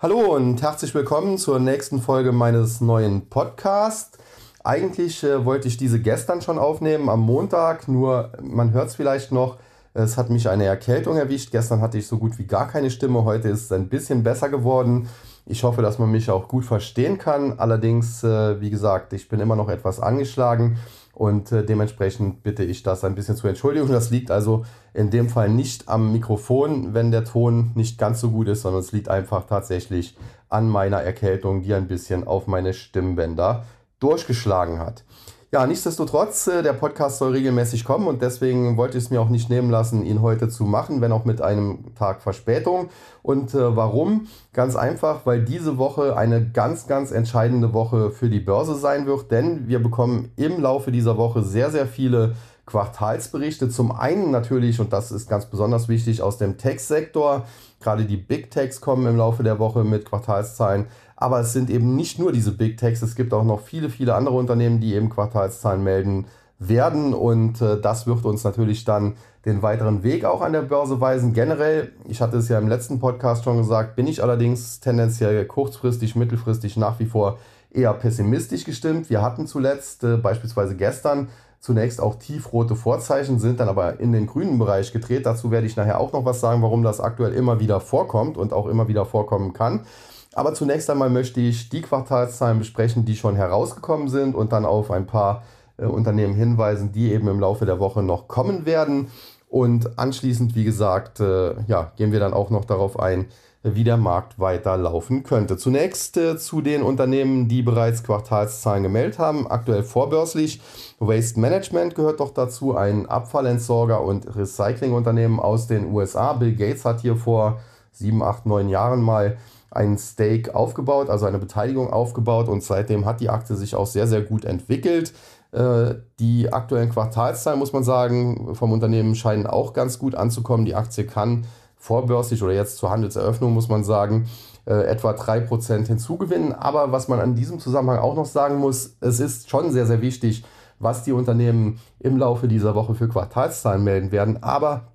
[0.00, 4.16] Hallo und herzlich willkommen zur nächsten Folge meines neuen Podcasts.
[4.62, 9.32] Eigentlich äh, wollte ich diese gestern schon aufnehmen, am Montag, nur man hört es vielleicht
[9.32, 9.56] noch,
[9.94, 11.50] es hat mich eine Erkältung erwischt.
[11.50, 14.48] Gestern hatte ich so gut wie gar keine Stimme, heute ist es ein bisschen besser
[14.48, 15.08] geworden.
[15.46, 17.58] Ich hoffe, dass man mich auch gut verstehen kann.
[17.58, 20.78] Allerdings, äh, wie gesagt, ich bin immer noch etwas angeschlagen
[21.18, 23.88] und äh, dementsprechend bitte ich das ein bisschen zu entschuldigen.
[23.88, 24.64] Das liegt also
[24.94, 28.80] in dem Fall nicht am Mikrofon, wenn der Ton nicht ganz so gut ist, sondern
[28.80, 30.16] es liegt einfach tatsächlich
[30.48, 33.64] an meiner Erkältung, die ein bisschen auf meine Stimmbänder
[33.98, 35.04] durchgeschlagen hat.
[35.50, 39.30] Ja, nichtsdestotrotz, äh, der Podcast soll regelmäßig kommen und deswegen wollte ich es mir auch
[39.30, 42.90] nicht nehmen lassen, ihn heute zu machen, wenn auch mit einem Tag Verspätung.
[43.22, 44.26] Und äh, warum?
[44.52, 49.30] Ganz einfach, weil diese Woche eine ganz, ganz entscheidende Woche für die Börse sein wird,
[49.30, 52.34] denn wir bekommen im Laufe dieser Woche sehr, sehr viele
[52.66, 53.70] Quartalsberichte.
[53.70, 57.46] Zum einen natürlich, und das ist ganz besonders wichtig, aus dem Tech-Sektor.
[57.80, 60.86] Gerade die Big Techs kommen im Laufe der Woche mit Quartalszahlen.
[61.20, 64.14] Aber es sind eben nicht nur diese Big Techs, es gibt auch noch viele, viele
[64.14, 66.26] andere Unternehmen, die eben Quartalszahlen melden
[66.60, 67.12] werden.
[67.12, 71.32] Und äh, das wird uns natürlich dann den weiteren Weg auch an der Börse weisen.
[71.32, 76.14] Generell, ich hatte es ja im letzten Podcast schon gesagt, bin ich allerdings tendenziell kurzfristig,
[76.14, 77.38] mittelfristig nach wie vor
[77.72, 79.10] eher pessimistisch gestimmt.
[79.10, 81.30] Wir hatten zuletzt äh, beispielsweise gestern
[81.60, 85.26] zunächst auch tiefrote Vorzeichen, sind dann aber in den grünen Bereich gedreht.
[85.26, 88.52] Dazu werde ich nachher auch noch was sagen, warum das aktuell immer wieder vorkommt und
[88.52, 89.86] auch immer wieder vorkommen kann.
[90.34, 94.90] Aber zunächst einmal möchte ich die Quartalszahlen besprechen, die schon herausgekommen sind und dann auf
[94.90, 95.42] ein paar
[95.78, 99.08] äh, Unternehmen hinweisen, die eben im Laufe der Woche noch kommen werden.
[99.48, 103.26] Und anschließend, wie gesagt, äh, ja, gehen wir dann auch noch darauf ein,
[103.62, 105.56] wie der Markt weiterlaufen könnte.
[105.56, 110.60] Zunächst äh, zu den Unternehmen, die bereits Quartalszahlen gemeldet haben, aktuell vorbörslich.
[111.00, 116.34] Waste Management gehört doch dazu, ein Abfallentsorger und Recyclingunternehmen aus den USA.
[116.34, 119.36] Bill Gates hat hier vor sieben, acht, neun Jahren mal
[119.70, 124.06] ein Stake aufgebaut, also eine Beteiligung aufgebaut und seitdem hat die Aktie sich auch sehr,
[124.06, 125.12] sehr gut entwickelt.
[125.52, 130.64] Äh, die aktuellen Quartalszahlen, muss man sagen, vom Unternehmen scheinen auch ganz gut anzukommen.
[130.64, 131.46] Die Aktie kann
[131.78, 134.28] vorbörslich oder jetzt zur Handelseröffnung, muss man sagen,
[134.66, 136.52] äh, etwa 3% hinzugewinnen.
[136.52, 140.02] Aber was man an diesem Zusammenhang auch noch sagen muss, es ist schon sehr, sehr
[140.02, 140.44] wichtig,
[140.78, 144.42] was die Unternehmen im Laufe dieser Woche für Quartalszahlen melden werden.
[144.42, 144.88] Aber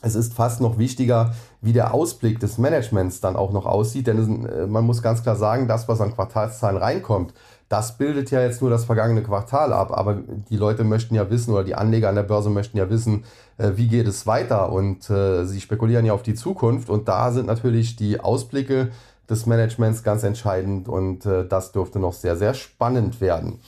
[0.00, 4.46] es ist fast noch wichtiger, wie der Ausblick des Managements dann auch noch aussieht, denn
[4.46, 7.34] äh, man muss ganz klar sagen, das, was an Quartalszahlen reinkommt,
[7.68, 11.52] das bildet ja jetzt nur das vergangene Quartal ab, aber die Leute möchten ja wissen
[11.52, 13.24] oder die Anleger an der Börse möchten ja wissen,
[13.58, 17.30] äh, wie geht es weiter und äh, sie spekulieren ja auf die Zukunft und da
[17.30, 18.88] sind natürlich die Ausblicke
[19.28, 23.60] des Managements ganz entscheidend und das dürfte noch sehr, sehr spannend werden.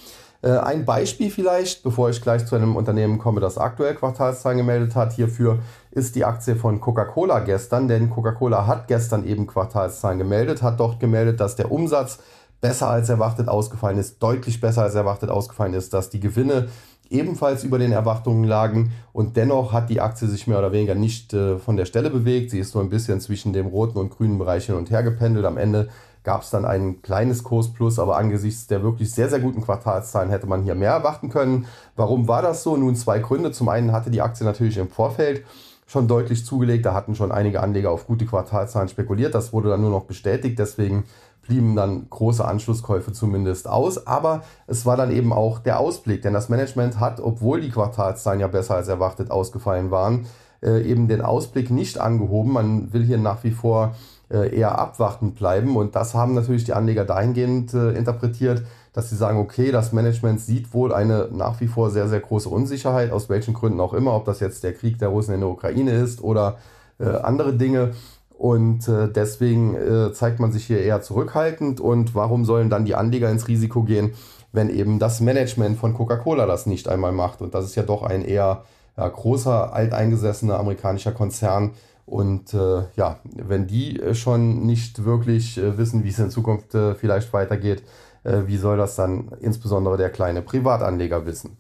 [0.42, 4.96] Äh, ein Beispiel vielleicht, bevor ich gleich zu einem Unternehmen komme, das aktuell Quartalszahlen gemeldet
[4.96, 5.12] hat.
[5.12, 5.58] Hierfür
[5.90, 10.98] ist die Aktie von Coca-Cola gestern, denn Coca-Cola hat gestern eben Quartalszahlen gemeldet, hat dort
[10.98, 12.20] gemeldet, dass der Umsatz
[12.60, 16.69] besser als erwartet ausgefallen ist, deutlich besser als erwartet ausgefallen ist, dass die Gewinne
[17.09, 21.34] ebenfalls über den Erwartungen lagen und dennoch hat die Aktie sich mehr oder weniger nicht
[21.34, 22.50] äh, von der Stelle bewegt.
[22.50, 25.44] Sie ist so ein bisschen zwischen dem roten und grünen Bereich hin und her gependelt.
[25.44, 25.88] Am Ende
[26.22, 30.47] gab es dann ein kleines Kursplus, aber angesichts der wirklich sehr, sehr guten Quartalszahlen hätte
[30.47, 31.66] man hier mehr erwarten können.
[31.97, 32.77] Warum war das so?
[32.77, 33.50] Nun zwei Gründe.
[33.53, 35.44] Zum einen hatte die Aktie natürlich im Vorfeld
[35.87, 36.87] schon deutlich zugelegt.
[36.87, 39.34] Da hatten schon einige Anleger auf gute Quartalzahlen spekuliert.
[39.34, 40.59] Das wurde dann nur noch bestätigt.
[40.59, 41.04] Deswegen
[41.50, 44.06] blieben dann große Anschlusskäufe zumindest aus.
[44.06, 48.38] Aber es war dann eben auch der Ausblick, denn das Management hat, obwohl die Quartalszahlen
[48.38, 50.26] ja besser als erwartet ausgefallen waren,
[50.62, 52.52] äh, eben den Ausblick nicht angehoben.
[52.52, 53.96] Man will hier nach wie vor
[54.30, 55.76] äh, eher abwartend bleiben.
[55.76, 58.62] Und das haben natürlich die Anleger dahingehend äh, interpretiert,
[58.92, 62.48] dass sie sagen, okay, das Management sieht wohl eine nach wie vor sehr, sehr große
[62.48, 65.48] Unsicherheit, aus welchen Gründen auch immer, ob das jetzt der Krieg der Russen in der
[65.48, 66.58] Ukraine ist oder
[66.98, 67.92] andere Dinge.
[68.40, 71.78] Und äh, deswegen äh, zeigt man sich hier eher zurückhaltend.
[71.78, 74.14] Und warum sollen dann die Anleger ins Risiko gehen,
[74.50, 77.42] wenn eben das Management von Coca-Cola das nicht einmal macht?
[77.42, 78.64] Und das ist ja doch ein eher
[78.96, 81.72] ja, großer, alteingesessener amerikanischer Konzern,
[82.06, 86.74] und äh, ja, wenn die äh, schon nicht wirklich äh, wissen, wie es in Zukunft
[86.74, 87.84] äh, vielleicht weitergeht,
[88.22, 91.56] wie soll das dann insbesondere der kleine Privatanleger wissen?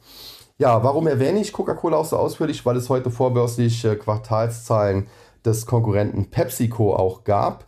[0.58, 2.66] Ja, warum erwähne ich Coca-Cola auch so ausführlich?
[2.66, 5.06] Weil es heute vorbörslich Quartalszahlen
[5.44, 7.64] des Konkurrenten PepsiCo auch gab.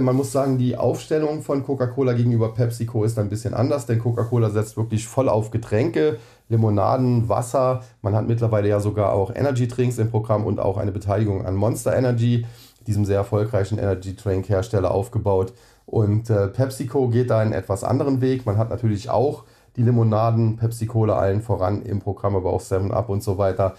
[0.00, 4.50] man muss sagen, die Aufstellung von Coca-Cola gegenüber PepsiCo ist ein bisschen anders, denn Coca-Cola
[4.50, 6.18] setzt wirklich voll auf Getränke,
[6.48, 7.82] Limonaden, Wasser.
[8.02, 11.56] Man hat mittlerweile ja sogar auch Energy Drinks im Programm und auch eine Beteiligung an
[11.56, 12.46] Monster Energy,
[12.86, 15.52] diesem sehr erfolgreichen Energy Drink Hersteller, aufgebaut.
[15.86, 18.46] Und äh, PepsiCo geht da einen etwas anderen Weg.
[18.46, 19.44] Man hat natürlich auch
[19.76, 23.74] die Limonaden, Pepsi Cola allen voran im Programm, aber auch 7 Up und so weiter.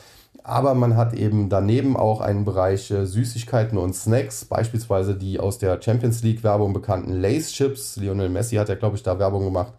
[0.47, 5.57] Aber man hat eben daneben auch einen Bereich äh, Süßigkeiten und Snacks, beispielsweise die aus
[5.57, 7.97] der Champions League Werbung bekannten Lace Chips.
[7.97, 9.73] Lionel Messi hat ja, glaube ich, da Werbung gemacht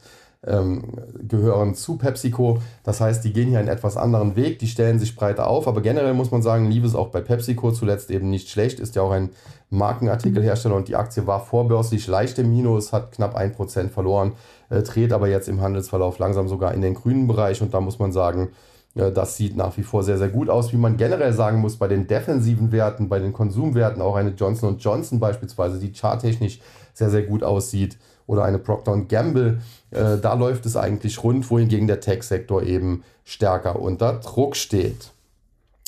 [0.46, 0.82] ähm,
[1.26, 2.58] gehören zu PepsiCo.
[2.84, 5.80] Das heißt, die gehen hier einen etwas anderen Weg, die stellen sich breiter auf, aber
[5.80, 9.02] generell muss man sagen, lief es auch bei PepsiCo zuletzt eben nicht schlecht, ist ja
[9.02, 9.30] auch ein
[9.70, 14.32] Markenartikelhersteller und die Aktie war vorbörslich leicht im Minus, hat knapp 1% verloren,
[14.70, 17.98] äh, dreht aber jetzt im Handelsverlauf langsam sogar in den grünen Bereich und da muss
[17.98, 18.50] man sagen,
[18.96, 20.72] das sieht nach wie vor sehr, sehr gut aus.
[20.72, 24.78] Wie man generell sagen muss, bei den defensiven Werten, bei den Konsumwerten, auch eine Johnson
[24.78, 26.60] Johnson beispielsweise, die charttechnisch
[26.94, 29.60] sehr, sehr gut aussieht, oder eine Procter Gamble,
[29.90, 35.12] äh, da läuft es eigentlich rund, wohingegen der Tech-Sektor eben stärker unter Druck steht.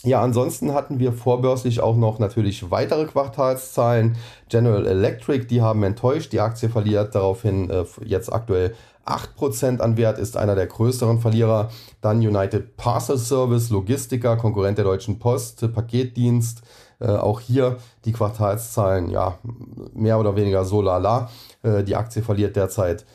[0.05, 4.17] Ja, ansonsten hatten wir vorbörslich auch noch natürlich weitere Quartalszahlen.
[4.49, 6.33] General Electric, die haben enttäuscht.
[6.33, 8.75] Die Aktie verliert daraufhin äh, jetzt aktuell
[9.09, 11.71] 8% an Wert, ist einer der größeren Verlierer.
[12.01, 16.63] Dann United Parcel Service, Logistiker, Konkurrent der Deutschen Post, Paketdienst.
[17.01, 19.39] Äh, auch hier die Quartalszahlen, ja,
[19.95, 21.31] mehr oder weniger so lala.
[21.63, 23.07] Äh, die Aktie verliert derzeit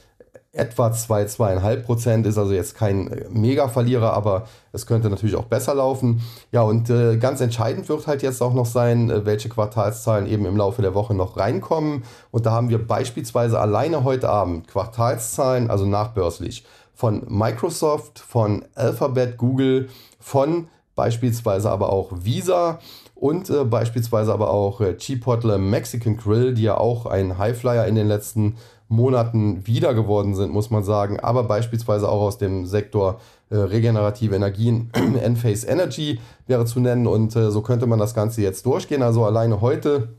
[0.54, 5.46] etwa 2, 2,5 Prozent, ist also jetzt kein äh, Mega-Verlierer, aber es könnte natürlich auch
[5.46, 6.22] besser laufen.
[6.52, 10.46] Ja, und äh, ganz entscheidend wird halt jetzt auch noch sein, äh, welche Quartalszahlen eben
[10.46, 12.04] im Laufe der Woche noch reinkommen.
[12.30, 16.64] Und da haben wir beispielsweise alleine heute Abend Quartalszahlen, also nachbörslich,
[16.94, 19.90] von Microsoft, von Alphabet, Google,
[20.20, 22.80] von beispielsweise aber auch Visa
[23.16, 27.96] und äh, beispielsweise aber auch äh, Chipotle Mexican Grill, die ja auch ein Highflyer in
[27.96, 28.58] den letzten
[28.94, 33.20] Monaten wieder geworden sind, muss man sagen, aber beispielsweise auch aus dem Sektor
[33.50, 34.92] äh, regenerative Energien,
[35.22, 39.02] Enphase Energy wäre zu nennen und äh, so könnte man das Ganze jetzt durchgehen.
[39.02, 40.10] Also alleine heute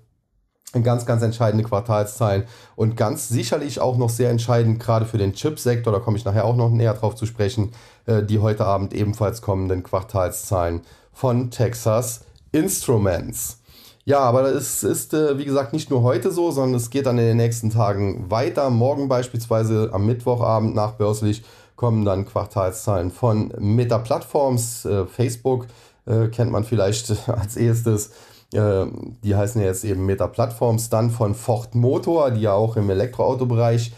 [0.83, 2.45] ganz, ganz entscheidende Quartalszahlen
[2.75, 6.45] und ganz sicherlich auch noch sehr entscheidend, gerade für den Chipsektor, da komme ich nachher
[6.45, 7.73] auch noch näher drauf zu sprechen,
[8.07, 10.81] äh, die heute Abend ebenfalls kommenden Quartalszahlen
[11.13, 13.61] von Texas Instruments.
[14.07, 17.17] Ja, aber es ist, äh, wie gesagt, nicht nur heute so, sondern es geht dann
[17.19, 18.69] in den nächsten Tagen weiter.
[18.69, 21.43] Morgen beispielsweise am Mittwochabend nachbörslich
[21.75, 24.85] kommen dann Quartalszahlen von Meta Plattforms.
[24.85, 25.67] Äh, Facebook
[26.05, 28.11] äh, kennt man vielleicht als erstes.
[28.53, 30.89] Die heißen ja jetzt eben Meta Plattforms.
[30.89, 33.93] Dann von Ford Motor, die ja auch im Elektroautobereich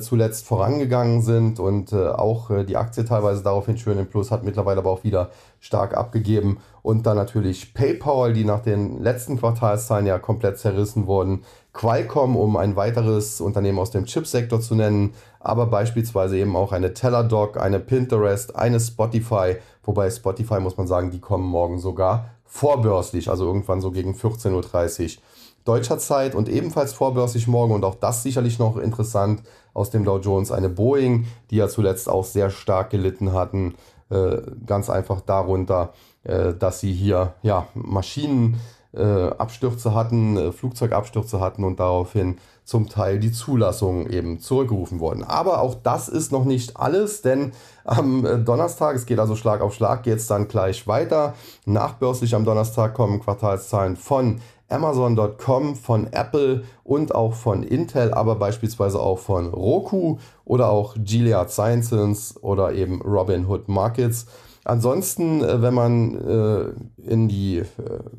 [0.00, 4.44] zuletzt vorangegangen sind und äh, auch äh, die Aktie teilweise daraufhin schön im Plus hat,
[4.44, 6.58] mittlerweile aber auch wieder stark abgegeben.
[6.82, 11.44] Und dann natürlich PayPal, die nach den letzten Quartalszahlen ja komplett zerrissen wurden.
[11.72, 16.92] Qualcomm, um ein weiteres Unternehmen aus dem Chipsektor zu nennen, aber beispielsweise eben auch eine
[16.92, 23.30] Teladoc, eine Pinterest, eine Spotify, wobei Spotify muss man sagen, die kommen morgen sogar vorbörslich,
[23.30, 25.22] also irgendwann so gegen 14.30 Uhr
[25.70, 30.18] deutscher Zeit und ebenfalls vorbörslich morgen und auch das sicherlich noch interessant aus dem Dow
[30.18, 33.76] Jones eine Boeing, die ja zuletzt auch sehr stark gelitten hatten,
[34.10, 35.92] äh, ganz einfach darunter,
[36.24, 43.20] äh, dass sie hier ja Maschinenabstürze äh, hatten, äh, Flugzeugabstürze hatten und daraufhin zum Teil
[43.20, 45.22] die Zulassungen eben zurückgerufen wurden.
[45.22, 47.52] Aber auch das ist noch nicht alles, denn
[47.84, 51.34] am äh, Donnerstag, es geht also Schlag auf Schlag, geht es dann gleich weiter.
[51.64, 54.40] Nachbörslich am Donnerstag kommen Quartalszahlen von
[54.70, 61.50] Amazon.com, von Apple und auch von Intel, aber beispielsweise auch von Roku oder auch Gilead
[61.50, 64.26] Sciences oder eben Robinhood Markets.
[64.64, 67.64] Ansonsten, äh, wenn man äh, in die äh,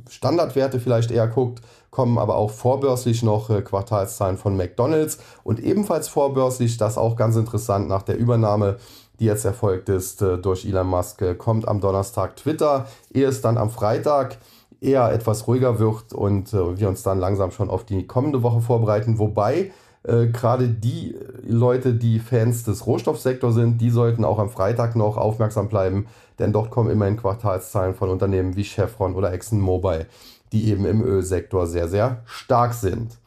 [0.09, 1.61] Standardwerte vielleicht eher guckt,
[1.91, 7.89] kommen aber auch vorbörslich noch Quartalszahlen von McDonald's und ebenfalls vorbörslich, das auch ganz interessant
[7.89, 8.77] nach der Übernahme,
[9.19, 13.69] die jetzt erfolgt ist durch Elon Musk, kommt am Donnerstag Twitter, ehe es dann am
[13.69, 14.37] Freitag
[14.81, 18.61] eher etwas ruhiger wird und äh, wir uns dann langsam schon auf die kommende Woche
[18.61, 19.19] vorbereiten.
[19.19, 19.71] Wobei
[20.03, 25.17] äh, gerade die Leute, die Fans des Rohstoffsektors sind, die sollten auch am Freitag noch
[25.17, 26.07] aufmerksam bleiben,
[26.39, 30.07] denn dort kommen immerhin Quartalszahlen von Unternehmen wie Chevron oder ExxonMobil,
[30.51, 33.19] die eben im Ölsektor sehr, sehr stark sind.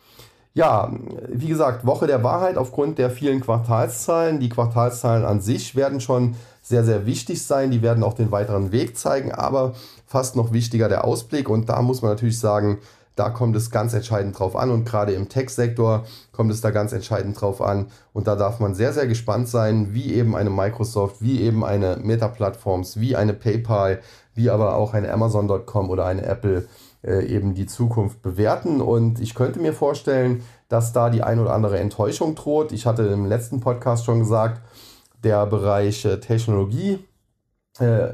[0.57, 0.93] Ja,
[1.29, 4.39] wie gesagt, Woche der Wahrheit aufgrund der vielen Quartalszahlen.
[4.39, 7.73] Die Quartalszahlen an sich werden schon sehr, sehr wichtig sein.
[7.73, 9.75] Die werden auch den weiteren Weg zeigen, aber
[10.07, 11.49] fast noch wichtiger der Ausblick.
[11.49, 12.79] Und da muss man natürlich sagen,
[13.17, 16.93] da kommt es ganz entscheidend drauf an und gerade im Tech-Sektor kommt es da ganz
[16.93, 17.87] entscheidend drauf an.
[18.13, 21.97] Und da darf man sehr, sehr gespannt sein, wie eben eine Microsoft, wie eben eine
[22.03, 24.01] Meta-Plattforms, wie eine PayPal,
[24.35, 26.67] wie aber auch eine Amazon.com oder eine Apple
[27.05, 28.81] äh, eben die Zukunft bewerten.
[28.81, 32.73] Und ich könnte mir vorstellen, dass da die ein oder andere Enttäuschung droht.
[32.73, 34.61] Ich hatte im letzten Podcast schon gesagt,
[35.23, 36.99] der Bereich äh, Technologie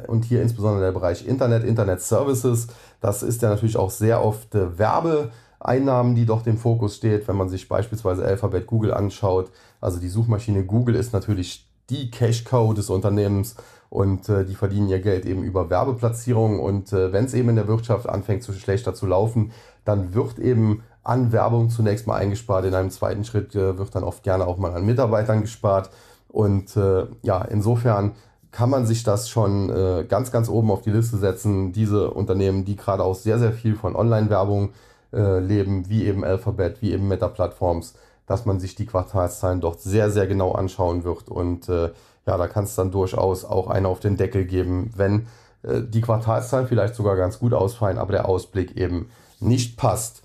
[0.06, 2.68] und hier insbesondere der Bereich Internet, Internet Services,
[3.00, 7.50] das ist ja natürlich auch sehr oft Werbeeinnahmen, die doch im Fokus steht, wenn man
[7.50, 9.50] sich beispielsweise Alphabet Google anschaut.
[9.80, 13.56] Also die Suchmaschine Google ist natürlich die Cash-Cow des Unternehmens
[13.90, 17.56] und äh, die verdienen ihr Geld eben über Werbeplatzierungen und äh, wenn es eben in
[17.56, 19.52] der Wirtschaft anfängt zu schlechter zu laufen,
[19.84, 22.64] dann wird eben an Werbung zunächst mal eingespart.
[22.64, 25.90] In einem zweiten Schritt äh, wird dann oft gerne auch mal an Mitarbeitern gespart
[26.28, 28.12] und äh, ja, insofern
[28.52, 31.72] kann man sich das schon äh, ganz, ganz oben auf die Liste setzen.
[31.72, 34.70] Diese Unternehmen, die gerade auch sehr, sehr viel von Online-Werbung
[35.12, 37.94] äh, leben, wie eben Alphabet, wie eben Meta-Plattforms,
[38.26, 41.28] dass man sich die Quartalszahlen dort sehr, sehr genau anschauen wird.
[41.28, 41.90] Und äh,
[42.26, 45.26] ja, da kann es dann durchaus auch einen auf den Deckel geben, wenn
[45.62, 50.22] äh, die Quartalszahlen vielleicht sogar ganz gut ausfallen, aber der Ausblick eben nicht passt.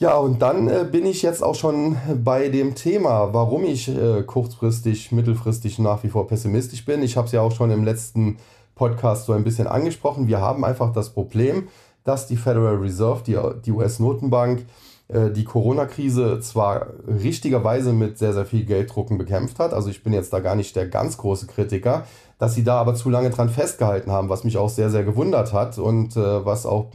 [0.00, 4.22] Ja, und dann äh, bin ich jetzt auch schon bei dem Thema, warum ich äh,
[4.22, 7.02] kurzfristig, mittelfristig nach wie vor pessimistisch bin.
[7.02, 8.38] Ich habe es ja auch schon im letzten
[8.74, 10.26] Podcast so ein bisschen angesprochen.
[10.26, 11.68] Wir haben einfach das Problem,
[12.02, 14.64] dass die Federal Reserve, die, die US-Notenbank,
[15.08, 19.74] äh, die Corona-Krise zwar richtigerweise mit sehr, sehr viel Gelddrucken bekämpft hat.
[19.74, 22.06] Also ich bin jetzt da gar nicht der ganz große Kritiker,
[22.38, 25.52] dass sie da aber zu lange dran festgehalten haben, was mich auch sehr, sehr gewundert
[25.52, 26.86] hat und äh, was auch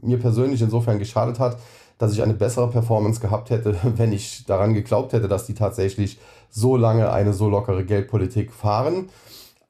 [0.00, 1.56] mir persönlich insofern geschadet hat,
[1.98, 6.18] dass ich eine bessere Performance gehabt hätte, wenn ich daran geglaubt hätte, dass die tatsächlich
[6.50, 9.08] so lange eine so lockere Geldpolitik fahren.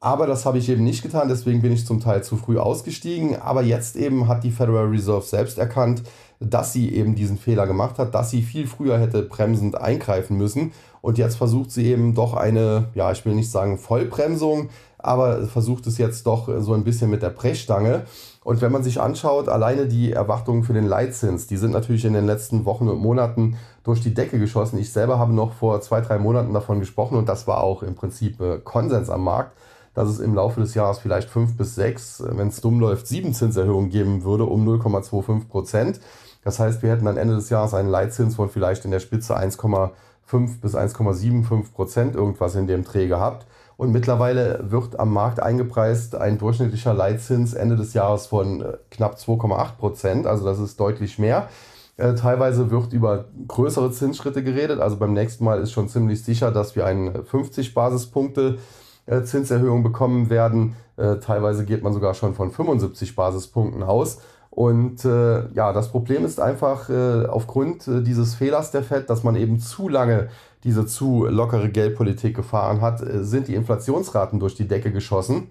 [0.00, 3.41] Aber das habe ich eben nicht getan, deswegen bin ich zum Teil zu früh ausgestiegen.
[3.41, 6.02] Aber jetzt eben hat die Federal Reserve selbst erkannt,
[6.41, 10.73] dass sie eben diesen Fehler gemacht hat, dass sie viel früher hätte bremsend eingreifen müssen.
[11.02, 15.87] Und jetzt versucht sie eben doch eine, ja, ich will nicht sagen Vollbremsung, aber versucht
[15.87, 18.02] es jetzt doch so ein bisschen mit der Brechstange.
[18.45, 22.13] Und wenn man sich anschaut, alleine die Erwartungen für den Leitzins, die sind natürlich in
[22.13, 24.79] den letzten Wochen und Monaten durch die Decke geschossen.
[24.79, 27.95] Ich selber habe noch vor zwei, drei Monaten davon gesprochen und das war auch im
[27.95, 29.53] Prinzip äh, Konsens am Markt
[29.95, 33.35] dass es im Laufe des Jahres vielleicht fünf bis sechs, wenn es dumm läuft, sieben
[33.35, 36.01] Zinserhöhungen geben würde um 0,25 Prozent.
[36.45, 39.37] Das heißt, wir hätten am Ende des Jahres einen Leitzins von vielleicht in der Spitze
[39.37, 43.47] 1,5 bis 1,75 Prozent irgendwas in dem Dreh gehabt.
[43.83, 49.17] Und mittlerweile wird am Markt eingepreist ein durchschnittlicher Leitzins Ende des Jahres von äh, knapp
[49.17, 50.27] 2,8 Prozent.
[50.29, 51.49] Also das ist deutlich mehr.
[51.97, 54.79] Äh, teilweise wird über größere Zinsschritte geredet.
[54.79, 58.59] Also beim nächsten Mal ist schon ziemlich sicher, dass wir einen 50 Basispunkte
[59.07, 60.77] äh, Zinserhöhung bekommen werden.
[60.95, 64.19] Teilweise geht man sogar schon von 75 Basispunkten aus.
[64.54, 69.25] Und äh, ja, das Problem ist einfach äh, aufgrund äh, dieses Fehlers der FED, dass
[69.25, 70.28] man eben zu lange
[70.62, 75.50] diese zu lockere Geldpolitik gefahren hat, äh, sind die Inflationsraten durch die Decke geschossen.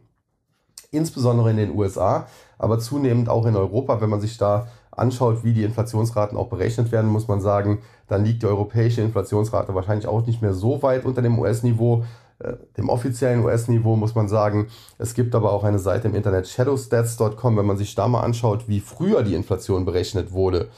[0.92, 2.28] Insbesondere in den USA,
[2.60, 4.02] aber zunehmend auch in Europa.
[4.02, 8.24] Wenn man sich da anschaut, wie die Inflationsraten auch berechnet werden, muss man sagen, dann
[8.24, 12.04] liegt die europäische Inflationsrate wahrscheinlich auch nicht mehr so weit unter dem US-Niveau.
[12.44, 14.68] Äh, dem offiziellen US-Niveau muss man sagen.
[14.98, 18.68] Es gibt aber auch eine Seite im Internet shadowstats.com, wenn man sich da mal anschaut,
[18.68, 20.70] wie früher die Inflation berechnet wurde.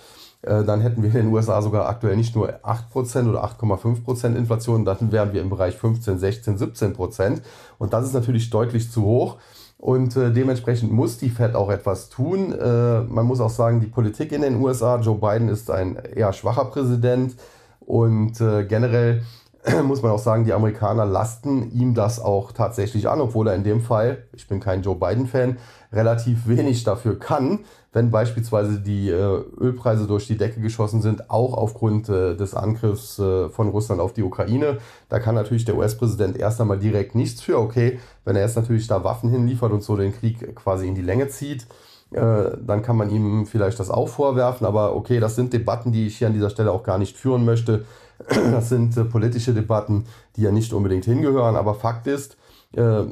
[0.41, 4.83] Äh, dann hätten wir in den USA sogar aktuell nicht nur 8% oder 8,5% Inflation,
[4.83, 7.41] dann wären wir im Bereich 15, 16, 17%.
[7.77, 9.37] Und das ist natürlich deutlich zu hoch.
[9.77, 12.55] Und äh, dementsprechend muss die Fed auch etwas tun.
[12.57, 16.65] Man muss auch sagen, die Politik in den USA, Joe Biden ist ein eher schwacher
[16.65, 17.35] Präsident
[17.81, 19.23] und generell
[19.83, 23.63] muss man auch sagen, die Amerikaner lasten ihm das auch tatsächlich an, obwohl er in
[23.63, 25.57] dem Fall, ich bin kein Joe Biden-Fan,
[25.93, 27.59] relativ wenig dafür kann,
[27.93, 33.19] wenn beispielsweise die äh, Ölpreise durch die Decke geschossen sind, auch aufgrund äh, des Angriffs
[33.19, 34.79] äh, von Russland auf die Ukraine.
[35.09, 37.59] Da kann natürlich der US-Präsident erst einmal direkt nichts für.
[37.59, 41.01] Okay, wenn er jetzt natürlich da Waffen hinliefert und so den Krieg quasi in die
[41.01, 41.67] Länge zieht,
[42.11, 44.65] äh, dann kann man ihm vielleicht das auch vorwerfen.
[44.65, 47.45] Aber okay, das sind Debatten, die ich hier an dieser Stelle auch gar nicht führen
[47.45, 47.85] möchte.
[48.27, 50.05] Das sind äh, politische Debatten,
[50.35, 51.55] die ja nicht unbedingt hingehören.
[51.55, 52.37] Aber Fakt ist,
[52.73, 53.03] äh,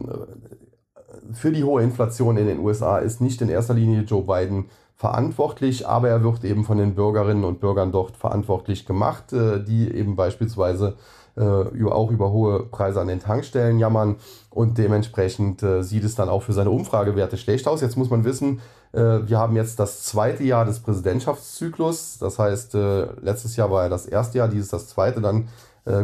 [1.34, 4.66] für die hohe Inflation in den USA ist nicht in erster Linie Joe Biden
[4.96, 9.92] verantwortlich, aber er wird eben von den Bürgerinnen und Bürgern dort verantwortlich gemacht, äh, die
[9.92, 10.96] eben beispielsweise
[11.38, 14.18] äh, auch über hohe Preise an den Tankstellen jammern
[14.50, 17.82] und dementsprechend äh, sieht es dann auch für seine Umfragewerte schlecht aus.
[17.82, 18.60] Jetzt muss man wissen,
[18.94, 22.74] wir haben jetzt das zweite Jahr des Präsidentschaftszyklus, das heißt,
[23.22, 25.48] letztes Jahr war ja das erste Jahr, dieses das zweite, dann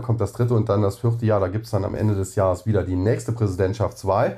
[0.04, 2.36] kommt das dritte und dann das vierte Jahr, da gibt es dann am Ende des
[2.36, 4.38] Jahres wieder die nächste Präsidentschaftswahl.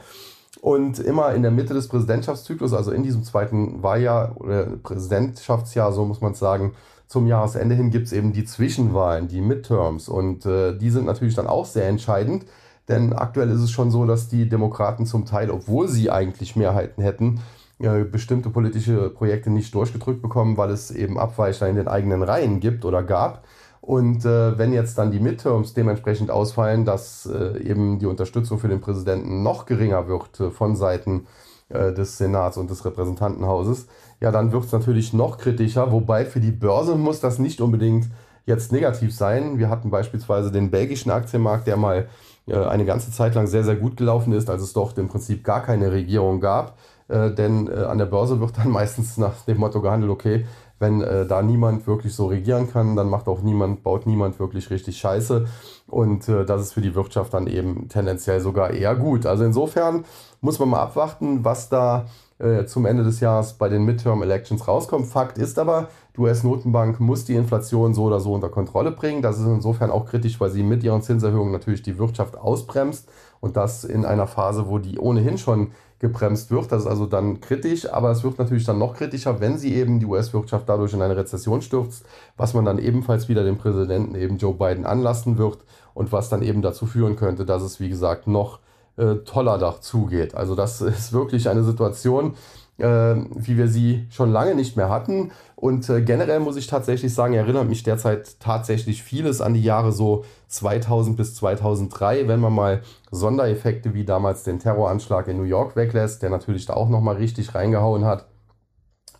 [0.62, 6.04] Und immer in der Mitte des Präsidentschaftszyklus, also in diesem zweiten Wahljahr oder Präsidentschaftsjahr, so
[6.06, 6.74] muss man sagen,
[7.10, 10.08] zum Jahresende hin gibt es eben die Zwischenwahlen, die Midterms.
[10.08, 12.46] Und äh, die sind natürlich dann auch sehr entscheidend,
[12.88, 17.02] denn aktuell ist es schon so, dass die Demokraten zum Teil, obwohl sie eigentlich Mehrheiten
[17.02, 17.42] hätten,
[17.80, 22.60] äh, bestimmte politische Projekte nicht durchgedrückt bekommen, weil es eben Abweichler in den eigenen Reihen
[22.60, 23.44] gibt oder gab.
[23.82, 28.68] Und äh, wenn jetzt dann die Midterms dementsprechend ausfallen, dass äh, eben die Unterstützung für
[28.68, 31.26] den Präsidenten noch geringer wird äh, von Seiten
[31.70, 33.88] äh, des Senats und des Repräsentantenhauses,
[34.22, 35.92] ja, dann wird es natürlich noch kritischer.
[35.92, 38.08] Wobei für die Börse muss das nicht unbedingt
[38.46, 39.60] jetzt negativ sein.
[39.60, 42.10] Wir hatten beispielsweise den belgischen Aktienmarkt, der mal
[42.48, 45.44] äh, eine ganze Zeit lang sehr, sehr gut gelaufen ist, als es dort im Prinzip
[45.44, 46.78] gar keine Regierung gab.
[47.08, 50.46] Äh, denn äh, an der Börse wird dann meistens nach dem Motto gehandelt, okay,
[50.82, 54.98] wenn da niemand wirklich so regieren kann, dann macht auch niemand, baut niemand wirklich richtig
[54.98, 55.46] Scheiße.
[55.88, 59.26] Und das ist für die Wirtschaft dann eben tendenziell sogar eher gut.
[59.26, 60.06] Also insofern
[60.40, 62.06] muss man mal abwarten, was da
[62.40, 65.08] äh, zum Ende des Jahres bei den Midterm Elections rauskommt.
[65.08, 69.22] Fakt ist aber, die US-Notenbank muss die Inflation so oder so unter Kontrolle bringen.
[69.22, 73.10] Das ist insofern auch kritisch, weil sie mit ihren Zinserhöhungen natürlich die Wirtschaft ausbremst
[73.42, 76.72] und das in einer Phase, wo die ohnehin schon gebremst wird.
[76.72, 80.00] Das ist also dann kritisch, aber es wird natürlich dann noch kritischer, wenn sie eben
[80.00, 82.06] die US-Wirtschaft dadurch in eine Rezession stürzt,
[82.38, 85.60] was man dann ebenfalls wieder dem Präsidenten eben Joe Biden anlassen wird
[85.94, 88.60] und was dann eben dazu führen könnte, dass es wie gesagt noch
[89.00, 90.36] äh, toller dazu geht.
[90.36, 92.36] Also das ist wirklich eine Situation,
[92.78, 95.32] äh, wie wir sie schon lange nicht mehr hatten.
[95.56, 99.92] Und äh, generell muss ich tatsächlich sagen, erinnert mich derzeit tatsächlich vieles an die Jahre
[99.92, 105.76] so 2000 bis 2003, wenn man mal Sondereffekte wie damals den Terroranschlag in New York
[105.76, 108.26] weglässt, der natürlich da auch nochmal richtig reingehauen hat.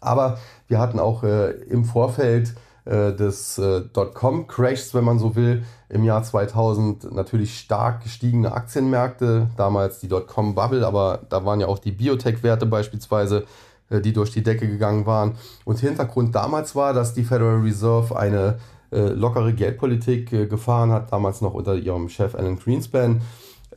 [0.02, 2.56] Aber wir hatten auch äh, im Vorfeld
[2.90, 10.00] des äh, Dotcom-Crashs, wenn man so will, im Jahr 2000 natürlich stark gestiegene Aktienmärkte, damals
[10.00, 13.46] die Dotcom-Bubble, aber da waren ja auch die Biotech-Werte beispielsweise,
[13.90, 15.34] äh, die durch die Decke gegangen waren.
[15.66, 18.58] Und Hintergrund damals war, dass die Federal Reserve eine
[18.92, 23.22] äh, lockere Geldpolitik äh, gefahren hat, damals noch unter ihrem Chef Alan Greenspan,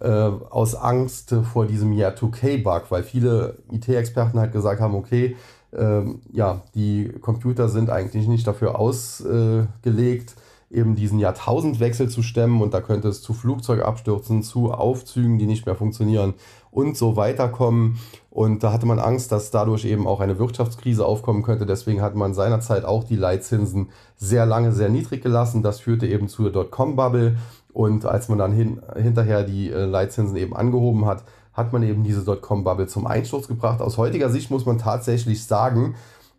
[0.00, 5.36] äh, aus Angst vor diesem Year 2K-Bug, weil viele IT-Experten halt gesagt haben, okay,
[5.76, 10.34] ähm, ja, die Computer sind eigentlich nicht dafür ausgelegt,
[10.70, 15.66] eben diesen Jahrtausendwechsel zu stemmen und da könnte es zu Flugzeugabstürzen, zu Aufzügen, die nicht
[15.66, 16.34] mehr funktionieren
[16.70, 17.98] und so weiter kommen.
[18.30, 21.66] Und da hatte man Angst, dass dadurch eben auch eine Wirtschaftskrise aufkommen könnte.
[21.66, 25.62] Deswegen hat man seinerzeit auch die Leitzinsen sehr lange sehr niedrig gelassen.
[25.62, 27.36] Das führte eben zur Dotcom-Bubble.
[27.74, 32.04] Und als man dann hin, hinterher die äh, Leitzinsen eben angehoben hat, hat man eben
[32.04, 33.80] diese Dotcom-Bubble zum Einsturz gebracht.
[33.80, 35.94] Aus heutiger Sicht muss man tatsächlich sagen,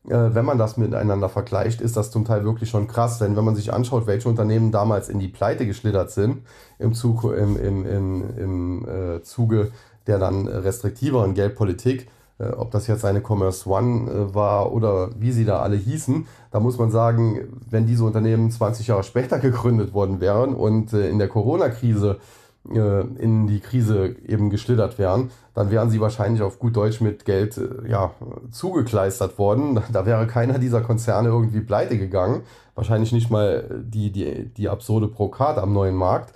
[0.08, 3.20] äh, wenn man das miteinander vergleicht, ist das zum Teil wirklich schon krass.
[3.20, 6.42] Denn wenn man sich anschaut, welche Unternehmen damals in die Pleite geschlittert sind,
[6.80, 9.72] im, Zug, im, im, im, im äh, Zuge
[10.08, 12.10] der dann restriktiveren Geldpolitik,
[12.40, 16.28] äh, ob das jetzt eine Commerce One äh, war oder wie sie da alle hießen,
[16.52, 21.10] da muss man sagen, wenn diese Unternehmen 20 Jahre später gegründet worden wären und äh,
[21.10, 26.60] in der Corona-Krise äh, in die Krise eben geschlittert wären, dann wären sie wahrscheinlich auf
[26.60, 28.12] gut Deutsch mit Geld äh, ja,
[28.52, 29.80] zugekleistert worden.
[29.92, 32.44] Da wäre keiner dieser Konzerne irgendwie pleite gegangen.
[32.76, 36.34] Wahrscheinlich nicht mal die, die, die absurde Procard am neuen Markt.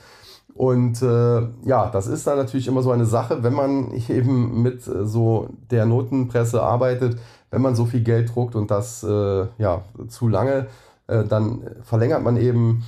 [0.54, 4.88] Und äh, ja, das ist dann natürlich immer so eine Sache, wenn man eben mit
[4.88, 7.18] äh, so der Notenpresse arbeitet,
[7.52, 10.68] wenn man so viel Geld druckt und das äh, ja zu lange,
[11.08, 12.84] äh, dann verlängert man eben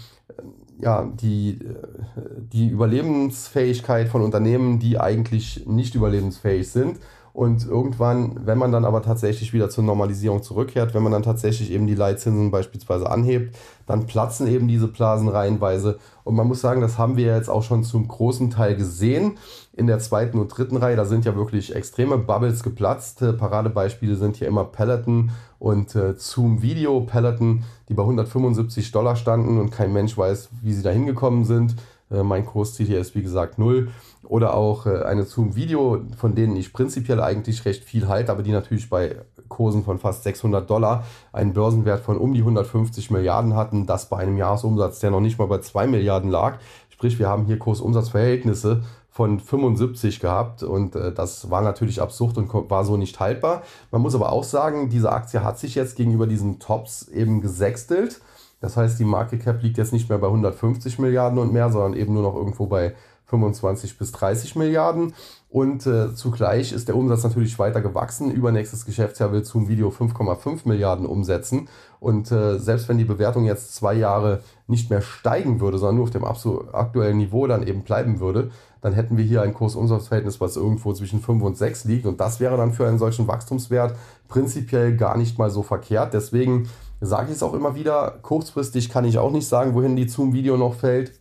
[0.81, 1.59] ja, die,
[2.53, 6.99] die Überlebensfähigkeit von Unternehmen, die eigentlich nicht überlebensfähig sind.
[7.33, 11.71] Und irgendwann, wenn man dann aber tatsächlich wieder zur Normalisierung zurückkehrt, wenn man dann tatsächlich
[11.71, 15.99] eben die Leitzinsen beispielsweise anhebt, dann platzen eben diese Blasen reihenweise.
[16.23, 19.37] Und man muss sagen, das haben wir jetzt auch schon zum großen Teil gesehen.
[19.73, 23.23] In der zweiten und dritten Reihe, da sind ja wirklich extreme Bubbles geplatzt.
[23.37, 29.59] Paradebeispiele sind hier immer Peloton und äh, Zoom Video Peloton, die bei 175 Dollar standen
[29.59, 31.75] und kein Mensch weiß, wie sie da hingekommen sind.
[32.11, 33.89] Äh, mein Kursziel hier ist wie gesagt null.
[34.23, 38.43] Oder auch äh, eine Zoom Video, von denen ich prinzipiell eigentlich recht viel halte, aber
[38.43, 39.15] die natürlich bei
[39.47, 41.03] Kursen von fast 600 Dollar
[41.33, 43.85] einen Börsenwert von um die 150 Milliarden hatten.
[43.85, 46.59] Das bei einem Jahresumsatz, der noch nicht mal bei 2 Milliarden lag.
[46.89, 52.53] Sprich, wir haben hier Kursumsatzverhältnisse von 75 gehabt und äh, das war natürlich absurd und
[52.69, 53.63] war so nicht haltbar.
[53.91, 58.21] Man muss aber auch sagen, diese Aktie hat sich jetzt gegenüber diesen Tops eben gesextelt.
[58.61, 61.93] Das heißt, die Market Cap liegt jetzt nicht mehr bei 150 Milliarden und mehr, sondern
[61.93, 62.95] eben nur noch irgendwo bei
[63.29, 65.13] 25 bis 30 Milliarden.
[65.49, 68.29] Und äh, zugleich ist der Umsatz natürlich weiter gewachsen.
[68.29, 71.69] Übernächstes Geschäftsjahr will Zoom Video 5,5 Milliarden umsetzen.
[71.99, 76.03] Und äh, selbst wenn die Bewertung jetzt zwei Jahre nicht mehr steigen würde, sondern nur
[76.03, 80.55] auf dem aktuellen Niveau dann eben bleiben würde, dann hätten wir hier ein Kurs-Umsatz-Verhältnis, was
[80.55, 82.05] irgendwo zwischen 5 und 6 liegt.
[82.05, 83.95] Und das wäre dann für einen solchen Wachstumswert
[84.27, 86.13] prinzipiell gar nicht mal so verkehrt.
[86.13, 86.69] Deswegen
[87.01, 90.57] sage ich es auch immer wieder, kurzfristig kann ich auch nicht sagen, wohin die Zoom-Video
[90.57, 91.19] noch fällt.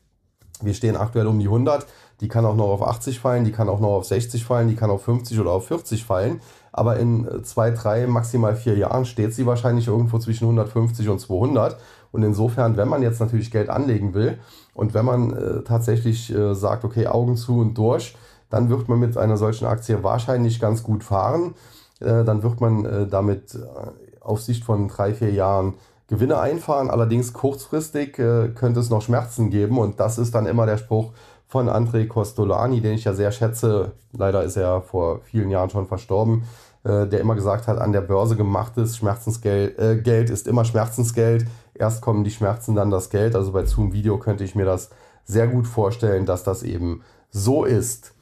[0.62, 1.86] Wir stehen aktuell um die 100.
[2.20, 4.74] Die kann auch noch auf 80 fallen, die kann auch noch auf 60 fallen, die
[4.74, 6.40] kann auf 50 oder auf 40 fallen.
[6.72, 11.76] Aber in zwei, drei, maximal vier Jahren steht sie wahrscheinlich irgendwo zwischen 150 und 200.
[12.12, 14.38] Und insofern, wenn man jetzt natürlich Geld anlegen will
[14.74, 18.16] und wenn man äh, tatsächlich äh, sagt, okay, Augen zu und durch,
[18.50, 21.54] dann wird man mit einer solchen Aktie wahrscheinlich ganz gut fahren.
[22.00, 23.58] Äh, dann wird man äh, damit äh,
[24.20, 25.74] auf Sicht von drei, vier Jahren
[26.08, 26.90] Gewinne einfahren.
[26.90, 31.12] Allerdings kurzfristig äh, könnte es noch Schmerzen geben und das ist dann immer der Spruch
[31.46, 33.92] von André Costolani, den ich ja sehr schätze.
[34.12, 36.44] Leider ist er vor vielen Jahren schon verstorben,
[36.84, 41.46] äh, der immer gesagt hat, an der Börse gemachtes Schmerzensgeld äh, Geld ist immer Schmerzensgeld.
[41.74, 43.36] Erst kommen die Schmerzen, dann das Geld.
[43.36, 44.90] Also bei Zoom Video könnte ich mir das
[45.24, 48.14] sehr gut vorstellen, dass das eben so ist.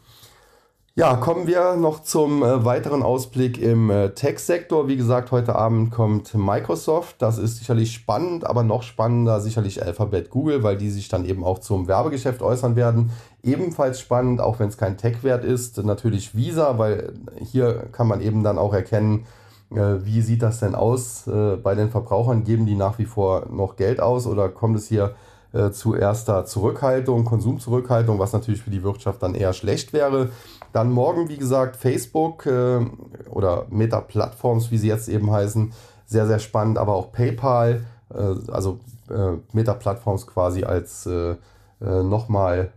[0.99, 4.89] Ja, kommen wir noch zum äh, weiteren Ausblick im äh, Tech-Sektor.
[4.89, 7.17] Wie gesagt, heute Abend kommt Microsoft.
[7.21, 11.45] Das ist sicherlich spannend, aber noch spannender sicherlich Alphabet Google, weil die sich dann eben
[11.45, 13.11] auch zum Werbegeschäft äußern werden.
[13.43, 18.43] Ebenfalls spannend, auch wenn es kein Tech-Wert ist, natürlich Visa, weil hier kann man eben
[18.43, 19.27] dann auch erkennen,
[19.73, 22.43] äh, wie sieht das denn aus äh, bei den Verbrauchern?
[22.43, 25.15] Geben die nach wie vor noch Geld aus oder kommt es hier
[25.57, 30.31] äh, zu erster Zurückhaltung, Konsumzurückhaltung, was natürlich für die Wirtschaft dann eher schlecht wäre?
[30.73, 32.85] Dann morgen, wie gesagt, Facebook äh,
[33.31, 35.73] oder Meta Plattforms, wie sie jetzt eben heißen,
[36.07, 41.37] sehr, sehr spannend, aber auch PayPal, äh, also äh, Meta Plattforms quasi als äh,
[41.79, 42.73] nochmal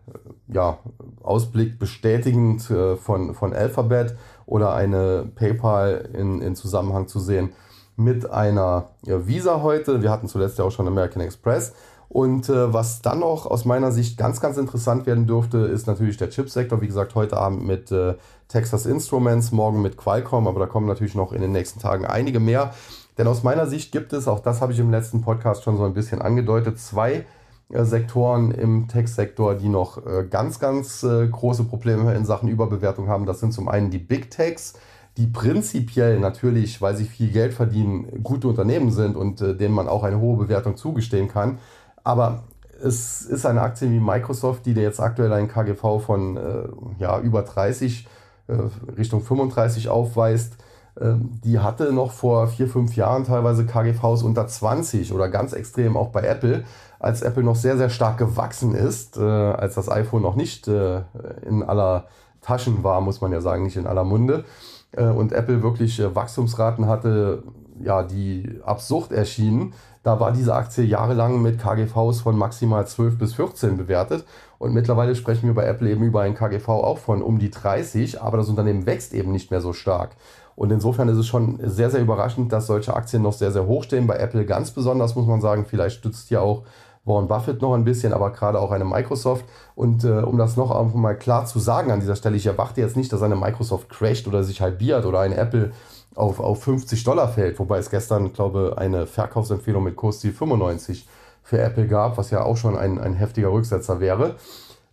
[0.50, 0.78] ja,
[1.24, 2.62] Ausblick bestätigend
[3.02, 7.54] von, von Alphabet oder eine PayPal in, in Zusammenhang zu sehen
[7.96, 10.02] mit einer Visa heute.
[10.02, 11.74] Wir hatten zuletzt ja auch schon American Express.
[12.10, 16.17] Und äh, was dann noch aus meiner Sicht ganz, ganz interessant werden dürfte, ist natürlich
[16.17, 16.82] der Chipsektor.
[16.82, 18.15] Wie gesagt, heute Abend mit äh,
[18.48, 22.39] Texas Instruments, morgen mit Qualcomm, aber da kommen natürlich noch in den nächsten Tagen einige
[22.39, 22.74] mehr.
[23.19, 25.84] Denn aus meiner Sicht gibt es, auch das habe ich im letzten Podcast schon so
[25.84, 27.26] ein bisschen angedeutet, zwei
[27.72, 33.08] äh, Sektoren im Tech-Sektor, die noch äh, ganz, ganz äh, große Probleme in Sachen Überbewertung
[33.08, 33.28] haben.
[33.28, 34.74] Das sind zum einen die Big Techs,
[35.17, 39.88] die prinzipiell natürlich, weil sie viel Geld verdienen, gute Unternehmen sind und äh, denen man
[39.88, 41.60] auch eine hohe Bewertung zugestehen kann.
[42.04, 42.44] Aber
[42.82, 47.44] es ist eine Aktie wie Microsoft, die jetzt aktuell einen KGV von äh, ja, über
[47.44, 48.08] 30
[48.48, 48.54] äh,
[48.98, 50.58] Richtung 35 aufweist.
[51.00, 55.98] Äh, die hatte noch vor vier, fünf Jahren teilweise KGVs unter 20 oder ganz extrem
[55.98, 56.64] auch bei Apple,
[57.00, 61.02] als Apple noch sehr, sehr stark gewachsen ist, äh, als das iPhone noch nicht äh,
[61.46, 62.08] in aller
[62.42, 64.46] Taschen war, muss man ja sagen, nicht in aller Munde.
[64.92, 67.44] Äh, und Apple wirklich Wachstumsraten hatte,
[67.82, 73.34] ja, die absurd erschienen da war diese Aktie jahrelang mit KGVs von maximal 12 bis
[73.34, 74.26] 14 bewertet.
[74.58, 78.22] Und mittlerweile sprechen wir bei Apple eben über ein KGV auch von um die 30,
[78.22, 80.12] aber das Unternehmen wächst eben nicht mehr so stark.
[80.56, 83.84] Und insofern ist es schon sehr, sehr überraschend, dass solche Aktien noch sehr, sehr hoch
[83.84, 84.08] stehen.
[84.08, 85.66] Bei Apple ganz besonders, muss man sagen.
[85.66, 86.64] Vielleicht stützt hier auch
[87.06, 89.46] Warren Buffett noch ein bisschen, aber gerade auch eine Microsoft.
[89.76, 92.82] Und äh, um das noch einfach mal klar zu sagen an dieser Stelle, ich erwarte
[92.82, 95.72] jetzt nicht, dass eine Microsoft crasht oder sich halbiert oder eine Apple
[96.19, 101.08] auf, auf 50 Dollar fällt, wobei es gestern, glaube eine Verkaufsempfehlung mit Kursziel 95
[101.43, 104.36] für Apple gab, was ja auch schon ein, ein heftiger Rücksetzer wäre.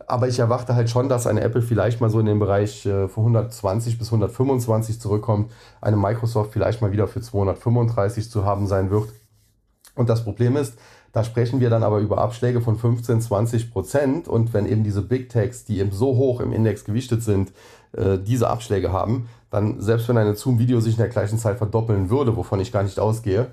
[0.07, 3.09] Aber ich erwarte halt schon, dass eine Apple vielleicht mal so in den Bereich äh,
[3.09, 8.91] von 120 bis 125 zurückkommt, eine Microsoft vielleicht mal wieder für 235 zu haben sein
[8.91, 9.09] wird.
[9.97, 10.79] Und das Problem ist,
[11.13, 14.29] da sprechen wir dann aber über Abschläge von 15, 20 Prozent.
[14.29, 17.53] Und wenn eben diese Big Techs, die eben so hoch im Index gewichtet sind,
[17.93, 22.11] äh, diese Abschläge haben, dann selbst wenn eine Zoom-Video sich in der gleichen Zeit verdoppeln
[22.11, 23.49] würde, wovon ich gar nicht ausgehe,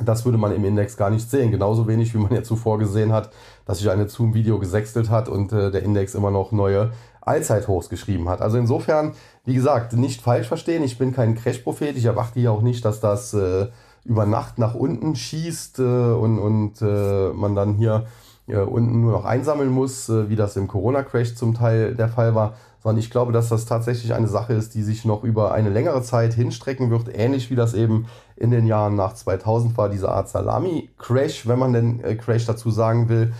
[0.00, 1.50] das würde man im Index gar nicht sehen.
[1.50, 3.30] Genauso wenig, wie man ja zuvor gesehen hat,
[3.66, 8.28] dass sich eine Zoom-Video gesextelt hat und äh, der Index immer noch neue Allzeithochs geschrieben
[8.28, 8.40] hat.
[8.40, 9.12] Also insofern,
[9.44, 10.82] wie gesagt, nicht falsch verstehen.
[10.82, 11.96] Ich bin kein Crash-Prophet.
[11.96, 13.68] Ich erwarte hier auch nicht, dass das äh,
[14.04, 18.06] über Nacht nach unten schießt äh, und, und äh, man dann hier
[18.46, 22.34] äh, unten nur noch einsammeln muss, äh, wie das im Corona-Crash zum Teil der Fall
[22.34, 25.70] war, sondern ich glaube, dass das tatsächlich eine Sache ist, die sich noch über eine
[25.70, 30.10] längere Zeit hinstrecken wird, ähnlich wie das eben in den Jahren nach 2000 war, diese
[30.10, 33.32] Art Salami-Crash, wenn man den äh, Crash dazu sagen will.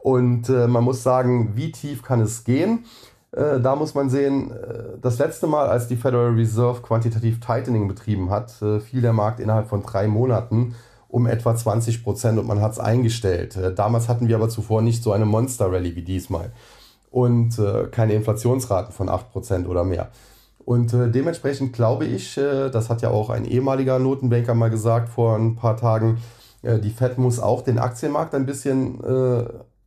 [0.00, 2.84] Und äh, man muss sagen, wie tief kann es gehen?
[3.32, 7.86] Äh, da muss man sehen, äh, das letzte Mal, als die Federal Reserve quantitativ Tightening
[7.86, 10.74] betrieben hat, äh, fiel der Markt innerhalb von drei Monaten
[11.06, 13.56] um etwa 20 Prozent und man hat es eingestellt.
[13.56, 16.50] Äh, damals hatten wir aber zuvor nicht so eine Monster Rally wie diesmal
[17.10, 20.10] und äh, keine Inflationsraten von 8% oder mehr.
[20.64, 25.08] Und äh, dementsprechend glaube ich, äh, das hat ja auch ein ehemaliger Notenbanker mal gesagt
[25.08, 26.18] vor ein paar Tagen,
[26.62, 29.44] äh, die Fed muss auch den Aktienmarkt ein bisschen äh,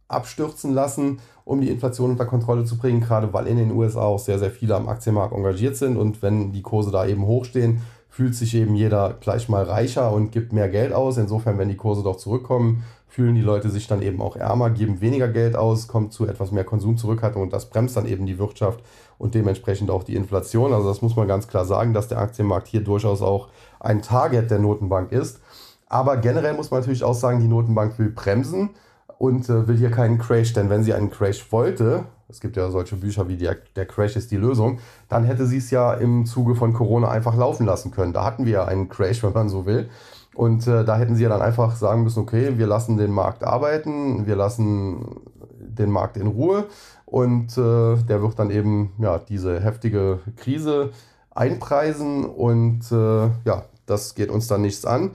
[0.08, 4.20] abstürzen lassen, um die Inflation unter Kontrolle zu bringen, gerade weil in den USA auch
[4.20, 8.36] sehr, sehr viele am Aktienmarkt engagiert sind und wenn die Kurse da eben hochstehen, fühlt
[8.36, 11.18] sich eben jeder gleich mal reicher und gibt mehr Geld aus.
[11.18, 15.00] Insofern, wenn die Kurse doch zurückkommen, fühlen die Leute sich dann eben auch ärmer, geben
[15.00, 18.84] weniger Geld aus, kommt zu etwas mehr Konsumzurückhaltung und das bremst dann eben die Wirtschaft
[19.20, 20.74] und dementsprechend auch die Inflation.
[20.74, 23.50] Also das muss man ganz klar sagen, dass der Aktienmarkt hier durchaus auch
[23.80, 25.42] ein Target der Notenbank ist.
[25.88, 28.72] Aber generell muss man natürlich auch sagen, die Notenbank will bremsen
[29.20, 32.72] und äh, will hier keinen Crash, denn wenn sie einen Crash wollte, es gibt ja
[32.72, 36.26] solche Bücher wie der, der Crash ist die Lösung, dann hätte sie es ja im
[36.26, 38.12] Zuge von Corona einfach laufen lassen können.
[38.12, 39.88] Da hatten wir ja einen Crash, wenn man so will.
[40.36, 43.44] Und äh, da hätten sie ja dann einfach sagen müssen, okay, wir lassen den Markt
[43.44, 45.22] arbeiten, wir lassen
[45.60, 46.66] den Markt in Ruhe
[47.06, 50.92] und äh, der wird dann eben ja, diese heftige Krise
[51.32, 55.12] einpreisen und äh, ja, das geht uns dann nichts an.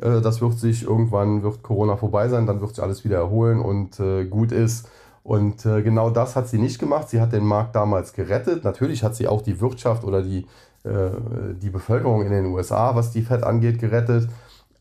[0.00, 3.60] Äh, das wird sich irgendwann, wird Corona vorbei sein, dann wird sich alles wieder erholen
[3.60, 4.88] und äh, gut ist.
[5.22, 7.08] Und äh, genau das hat sie nicht gemacht.
[7.08, 8.64] Sie hat den Markt damals gerettet.
[8.64, 10.46] Natürlich hat sie auch die Wirtschaft oder die,
[10.84, 14.28] die Bevölkerung in den USA, was die Fed angeht, gerettet.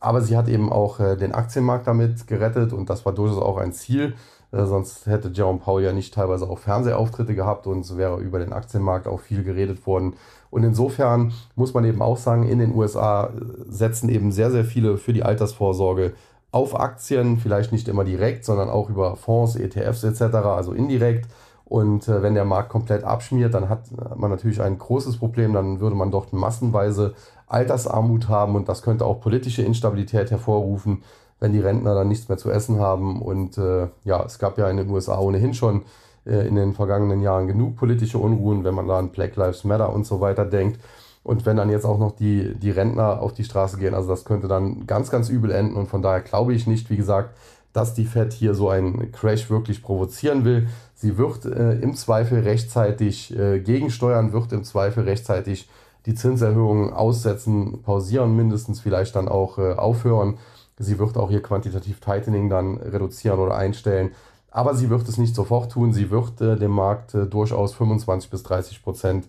[0.02, 3.72] Aber sie hat eben auch den Aktienmarkt damit gerettet und das war durchaus auch ein
[3.72, 4.16] Ziel.
[4.52, 8.52] sonst hätte Jerome Powell ja nicht teilweise auch Fernsehauftritte gehabt und es wäre über den
[8.52, 10.16] Aktienmarkt auch viel geredet worden.
[10.50, 13.30] Und insofern muss man eben auch sagen, in den USA
[13.70, 16.14] setzen eben sehr, sehr viele für die Altersvorsorge
[16.52, 21.28] auf Aktien, vielleicht nicht immer direkt, sondern auch über Fonds, ETFs etc., also indirekt.
[21.64, 23.86] Und äh, wenn der Markt komplett abschmiert, dann hat
[24.18, 27.14] man natürlich ein großes Problem, dann würde man dort massenweise
[27.52, 31.04] Altersarmut haben und das könnte auch politische Instabilität hervorrufen,
[31.40, 33.22] wenn die Rentner dann nichts mehr zu essen haben.
[33.22, 35.84] Und äh, ja, es gab ja in den USA ohnehin schon
[36.26, 39.92] äh, in den vergangenen Jahren genug politische Unruhen, wenn man da an Black Lives Matter
[39.94, 40.80] und so weiter denkt.
[41.24, 44.26] Und wenn dann jetzt auch noch die, die Rentner auf die Straße gehen, also das
[44.26, 45.76] könnte dann ganz, ganz übel enden.
[45.76, 47.36] Und von daher glaube ich nicht, wie gesagt,
[47.74, 50.68] dass die Fed hier so einen Crash wirklich provozieren will.
[50.96, 55.70] Sie wird äh, im Zweifel rechtzeitig äh, gegensteuern, wird im Zweifel rechtzeitig
[56.06, 60.38] die Zinserhöhungen aussetzen, pausieren, mindestens vielleicht dann auch äh, aufhören.
[60.78, 64.12] Sie wird auch hier quantitativ Tightening dann reduzieren oder einstellen.
[64.50, 65.94] Aber sie wird es nicht sofort tun.
[65.94, 69.28] Sie wird äh, dem Markt äh, durchaus 25 bis 30 Prozent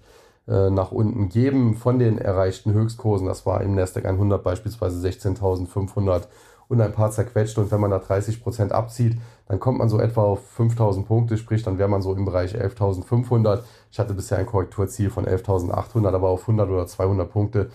[0.48, 3.26] äh, nach unten geben von den erreichten Höchstkursen.
[3.26, 6.22] Das war im Nasdaq 100 beispielsweise 16.500
[6.68, 7.58] und ein paar zerquetscht.
[7.58, 11.36] Und wenn man da 30 Prozent abzieht, dann kommt man so etwa auf 5.000 Punkte,
[11.36, 13.60] sprich dann wäre man so im Bereich 11.500.
[13.90, 17.70] Ich hatte bisher ein Korrekturziel von 11.800, aber auf 100 oder 200 Punkte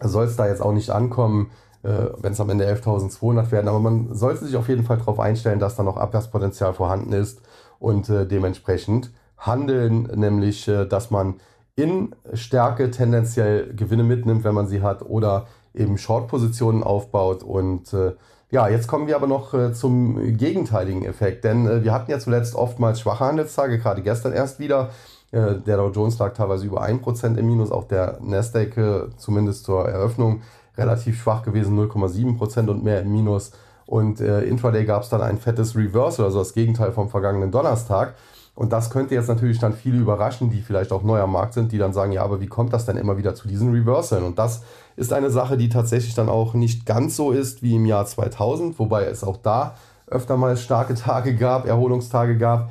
[0.00, 1.50] soll es da jetzt auch nicht ankommen
[1.82, 3.68] äh, wenn es am Ende 11.200 werden.
[3.68, 7.40] Aber man sollte sich auf jeden Fall darauf einstellen, dass da noch Abwärtspotenzial vorhanden ist
[7.78, 11.40] und äh, dementsprechend handeln, nämlich äh, dass man
[11.74, 17.42] in Stärke tendenziell Gewinne mitnimmt, wenn man sie hat, oder eben Short-Positionen aufbaut.
[17.42, 18.12] Und äh,
[18.50, 22.18] ja, jetzt kommen wir aber noch äh, zum gegenteiligen Effekt, denn äh, wir hatten ja
[22.18, 24.90] zuletzt oftmals schwache Handelstage, gerade gestern erst wieder.
[25.30, 29.64] Äh, der Dow Jones lag teilweise über 1% im Minus, auch der Nasdaq äh, zumindest
[29.64, 30.42] zur Eröffnung
[30.76, 33.52] relativ schwach gewesen, 0,7% und mehr im Minus.
[33.86, 38.14] Und äh, Intraday gab es dann ein fettes Reversal, also das Gegenteil vom vergangenen Donnerstag.
[38.54, 41.72] Und das könnte jetzt natürlich dann viele überraschen, die vielleicht auch neu am Markt sind,
[41.72, 44.24] die dann sagen, ja, aber wie kommt das denn immer wieder zu diesen Reversalen?
[44.24, 44.62] Und das
[44.94, 48.78] ist eine Sache, die tatsächlich dann auch nicht ganz so ist wie im Jahr 2000,
[48.78, 49.74] wobei es auch da
[50.06, 52.70] öfter mal starke Tage gab, Erholungstage gab.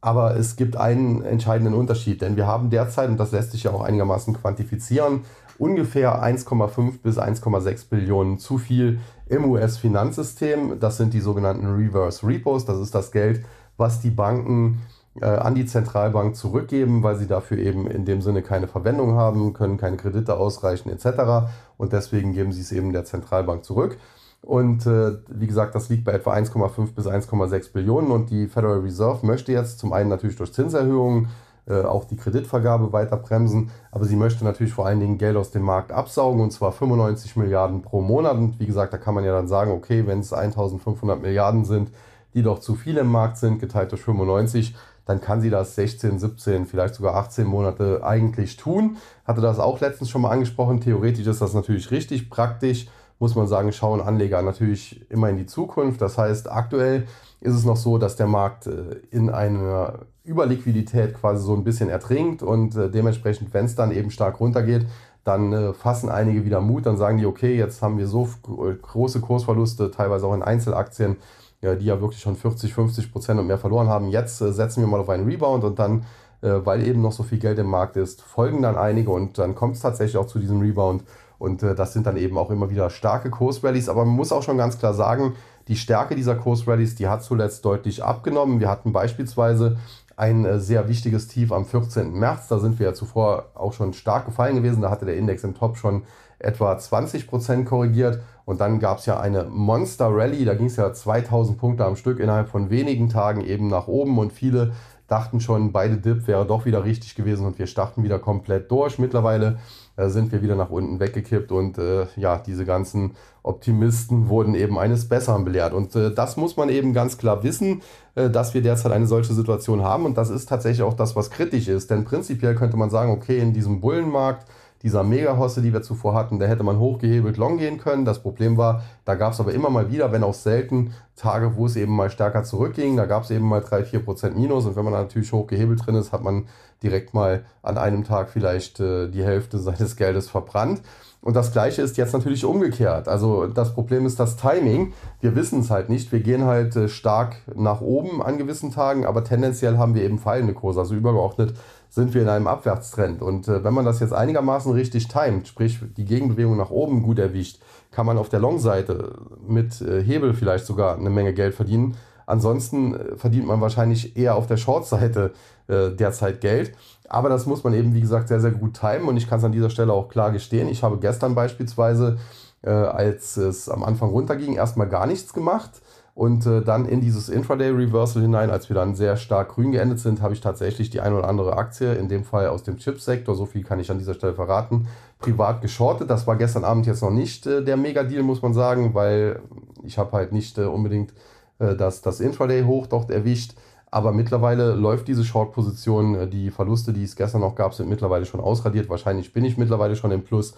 [0.00, 3.72] Aber es gibt einen entscheidenden Unterschied, denn wir haben derzeit, und das lässt sich ja
[3.72, 5.24] auch einigermaßen quantifizieren,
[5.58, 10.78] ungefähr 1,5 bis 1,6 Billionen zu viel im US-Finanzsystem.
[10.80, 12.64] Das sind die sogenannten Reverse Repos.
[12.64, 13.44] Das ist das Geld,
[13.76, 14.80] was die Banken
[15.26, 19.76] an die Zentralbank zurückgeben, weil sie dafür eben in dem Sinne keine Verwendung haben, können
[19.76, 21.50] keine Kredite ausreichen etc.
[21.76, 23.98] Und deswegen geben sie es eben der Zentralbank zurück.
[24.40, 28.10] Und äh, wie gesagt, das liegt bei etwa 1,5 bis 1,6 Billionen.
[28.10, 31.28] Und die Federal Reserve möchte jetzt zum einen natürlich durch Zinserhöhungen
[31.66, 33.70] äh, auch die Kreditvergabe weiter bremsen.
[33.90, 37.36] Aber sie möchte natürlich vor allen Dingen Geld aus dem Markt absaugen und zwar 95
[37.36, 38.36] Milliarden pro Monat.
[38.36, 41.90] Und wie gesagt, da kann man ja dann sagen, okay, wenn es 1500 Milliarden sind,
[42.34, 44.74] die doch zu viel im Markt sind, geteilt durch 95,
[45.08, 48.98] dann kann sie das 16, 17, vielleicht sogar 18 Monate eigentlich tun.
[49.24, 50.82] Hatte das auch letztens schon mal angesprochen.
[50.82, 52.28] Theoretisch ist das natürlich richtig.
[52.28, 56.02] Praktisch muss man sagen, schauen Anleger natürlich immer in die Zukunft.
[56.02, 57.06] Das heißt, aktuell
[57.40, 61.88] ist es noch so, dass der Markt äh, in einer Überliquidität quasi so ein bisschen
[61.88, 64.86] ertrinkt und äh, dementsprechend, wenn es dann eben stark runtergeht,
[65.24, 69.20] dann äh, fassen einige wieder Mut, dann sagen die, okay, jetzt haben wir so große
[69.20, 71.16] Kursverluste, teilweise auch in Einzelaktien,
[71.62, 74.08] die ja wirklich schon 40, 50 Prozent und mehr verloren haben.
[74.08, 76.04] Jetzt setzen wir mal auf einen Rebound und dann,
[76.40, 79.74] weil eben noch so viel Geld im Markt ist, folgen dann einige und dann kommt
[79.74, 81.02] es tatsächlich auch zu diesem Rebound.
[81.38, 83.88] Und das sind dann eben auch immer wieder starke Kursrallies.
[83.88, 85.34] Aber man muss auch schon ganz klar sagen,
[85.68, 88.58] die Stärke dieser Kursrallies, die hat zuletzt deutlich abgenommen.
[88.58, 89.76] Wir hatten beispielsweise
[90.16, 92.12] ein äh, sehr wichtiges Tief am 14.
[92.12, 92.48] März.
[92.48, 94.82] Da sind wir ja zuvor auch schon stark gefallen gewesen.
[94.82, 96.02] Da hatte der Index im Top schon
[96.38, 98.20] etwa 20% korrigiert.
[98.44, 100.44] Und dann gab es ja eine Monster Rally.
[100.44, 104.18] Da ging es ja 2000 Punkte am Stück innerhalb von wenigen Tagen eben nach oben.
[104.18, 104.72] Und viele
[105.08, 108.98] dachten schon, beide Dip wäre doch wieder richtig gewesen und wir starten wieder komplett durch.
[108.98, 109.58] Mittlerweile
[109.96, 114.78] äh, sind wir wieder nach unten weggekippt und äh, ja, diese ganzen Optimisten wurden eben
[114.78, 115.72] eines Besseren belehrt.
[115.72, 117.80] Und äh, das muss man eben ganz klar wissen,
[118.14, 121.30] äh, dass wir derzeit eine solche Situation haben und das ist tatsächlich auch das, was
[121.30, 121.90] kritisch ist.
[121.90, 124.46] Denn prinzipiell könnte man sagen, okay, in diesem Bullenmarkt,
[124.82, 128.04] dieser Mega-Hosse, die wir zuvor hatten, da hätte man hochgehebelt long gehen können.
[128.04, 131.66] Das Problem war, da gab es aber immer mal wieder, wenn auch selten, Tage, wo
[131.66, 132.96] es eben mal stärker zurückging.
[132.96, 136.22] Da gab es eben mal 3-4% Minus und wenn man natürlich hochgehebelt drin ist, hat
[136.22, 136.46] man
[136.82, 140.82] direkt mal an einem Tag vielleicht äh, die Hälfte seines Geldes verbrannt.
[141.20, 143.08] Und das gleiche ist jetzt natürlich umgekehrt.
[143.08, 144.92] Also das Problem ist das Timing.
[145.20, 146.12] Wir wissen es halt nicht.
[146.12, 150.18] Wir gehen halt äh, stark nach oben an gewissen Tagen, aber tendenziell haben wir eben
[150.18, 150.78] fallende Kurse.
[150.78, 151.54] Also übergeordnet
[151.90, 153.22] sind wir in einem Abwärtstrend.
[153.22, 157.18] Und äh, wenn man das jetzt einigermaßen richtig timet, sprich die Gegenbewegung nach oben gut
[157.18, 159.14] erwischt, kann man auf der Long-Seite
[159.46, 161.96] mit äh, Hebel vielleicht sogar eine Menge Geld verdienen.
[162.26, 165.32] Ansonsten äh, verdient man wahrscheinlich eher auf der Short-Seite
[165.66, 166.72] äh, derzeit Geld.
[167.08, 169.08] Aber das muss man eben, wie gesagt, sehr, sehr gut timen.
[169.08, 170.68] Und ich kann es an dieser Stelle auch klar gestehen.
[170.68, 172.18] Ich habe gestern beispielsweise,
[172.62, 175.80] äh, als es am Anfang runterging, erstmal gar nichts gemacht
[176.18, 180.00] und äh, dann in dieses Intraday Reversal hinein, als wir dann sehr stark grün geendet
[180.00, 183.36] sind, habe ich tatsächlich die eine oder andere Aktie, in dem Fall aus dem Chipsektor,
[183.36, 184.88] so viel kann ich an dieser Stelle verraten,
[185.20, 186.10] privat geschortet.
[186.10, 189.40] Das war gestern Abend jetzt noch nicht äh, der Mega-Deal, muss man sagen, weil
[189.84, 191.12] ich habe halt nicht äh, unbedingt
[191.60, 193.54] äh, das, das Intraday hoch dort erwischt.
[193.88, 196.16] Aber mittlerweile läuft diese Short-Position.
[196.16, 198.88] Äh, die Verluste, die es gestern noch gab, sind mittlerweile schon ausradiert.
[198.88, 200.54] Wahrscheinlich bin ich mittlerweile schon im Plus.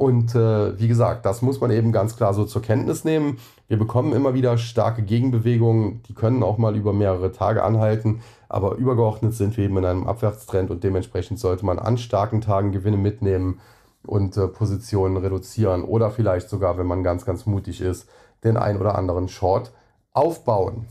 [0.00, 3.36] Und äh, wie gesagt, das muss man eben ganz klar so zur Kenntnis nehmen.
[3.68, 8.76] Wir bekommen immer wieder starke Gegenbewegungen, die können auch mal über mehrere Tage anhalten, aber
[8.76, 12.96] übergeordnet sind wir eben in einem Abwärtstrend und dementsprechend sollte man an starken Tagen Gewinne
[12.96, 13.60] mitnehmen
[14.06, 18.08] und äh, Positionen reduzieren oder vielleicht sogar, wenn man ganz, ganz mutig ist,
[18.42, 19.70] den ein oder anderen Short
[20.12, 20.86] aufbauen.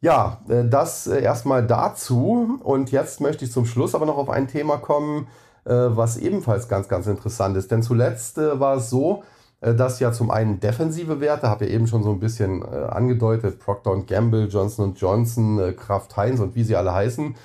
[0.00, 4.30] Ja, äh, das äh, erstmal dazu und jetzt möchte ich zum Schluss aber noch auf
[4.30, 5.26] ein Thema kommen,
[5.64, 7.70] was ebenfalls ganz, ganz interessant ist.
[7.70, 9.22] Denn zuletzt äh, war es so,
[9.60, 13.60] äh, dass ja zum einen defensive Werte, habe ich eben schon so ein bisschen angedeutet,
[13.60, 17.36] Procter Gamble, Johnson Johnson, Kraft Heinz und wie sie alle heißen,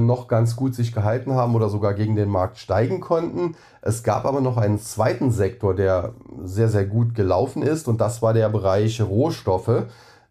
[0.00, 3.54] noch ganz gut sich gehalten haben oder sogar gegen den Markt steigen konnten.
[3.80, 6.12] Es gab aber noch einen zweiten Sektor, der
[6.44, 9.84] sehr, sehr gut gelaufen ist und das war der Bereich Rohstoffe.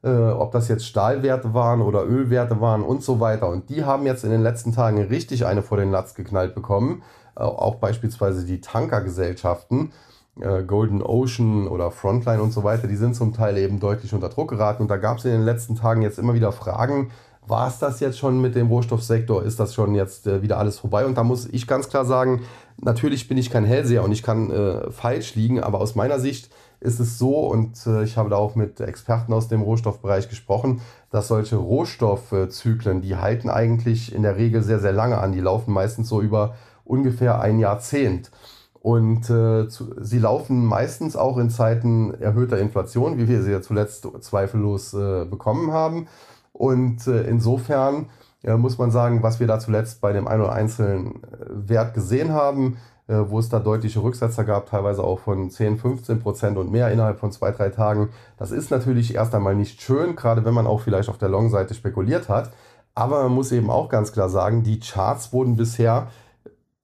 [0.03, 3.49] ob das jetzt Stahlwerte waren oder Ölwerte waren und so weiter.
[3.49, 7.01] Und die haben jetzt in den letzten Tagen richtig eine vor den Latz geknallt bekommen.
[7.39, 9.91] Auch beispielsweise die Tankergesellschaften,
[10.39, 14.29] äh, Golden Ocean oder Frontline und so weiter, die sind zum Teil eben deutlich unter
[14.29, 14.83] Druck geraten.
[14.83, 17.11] Und da gab es in den letzten Tagen jetzt immer wieder Fragen,
[17.47, 19.43] war es das jetzt schon mit dem Rohstoffsektor?
[19.43, 21.05] Ist das schon jetzt äh, wieder alles vorbei?
[21.05, 22.41] Und da muss ich ganz klar sagen,
[22.77, 26.51] natürlich bin ich kein Hellseher und ich kann äh, falsch liegen, aber aus meiner Sicht
[26.79, 30.81] ist es so, und äh, ich habe da auch mit Experten aus dem Rohstoffbereich gesprochen,
[31.09, 35.31] dass solche Rohstoffzyklen, die halten eigentlich in der Regel sehr, sehr lange an.
[35.31, 36.55] Die laufen meistens so über
[36.89, 38.31] ungefähr ein Jahrzehnt.
[38.81, 43.61] Und äh, zu, sie laufen meistens auch in Zeiten erhöhter Inflation, wie wir sie ja
[43.61, 46.07] zuletzt zweifellos äh, bekommen haben.
[46.53, 48.07] Und äh, insofern
[48.41, 52.31] muss man sagen, was wir da zuletzt bei dem einen oder einzelnen äh, Wert gesehen
[52.31, 52.77] haben,
[53.09, 56.91] äh, wo es da deutliche Rücksetzer gab, teilweise auch von 10, 15 Prozent und mehr
[56.91, 58.09] innerhalb von zwei, drei Tagen.
[58.37, 61.73] Das ist natürlich erst einmal nicht schön, gerade wenn man auch vielleicht auf der Long-Seite
[61.73, 62.51] spekuliert hat.
[62.93, 66.07] Aber man muss eben auch ganz klar sagen, die Charts wurden bisher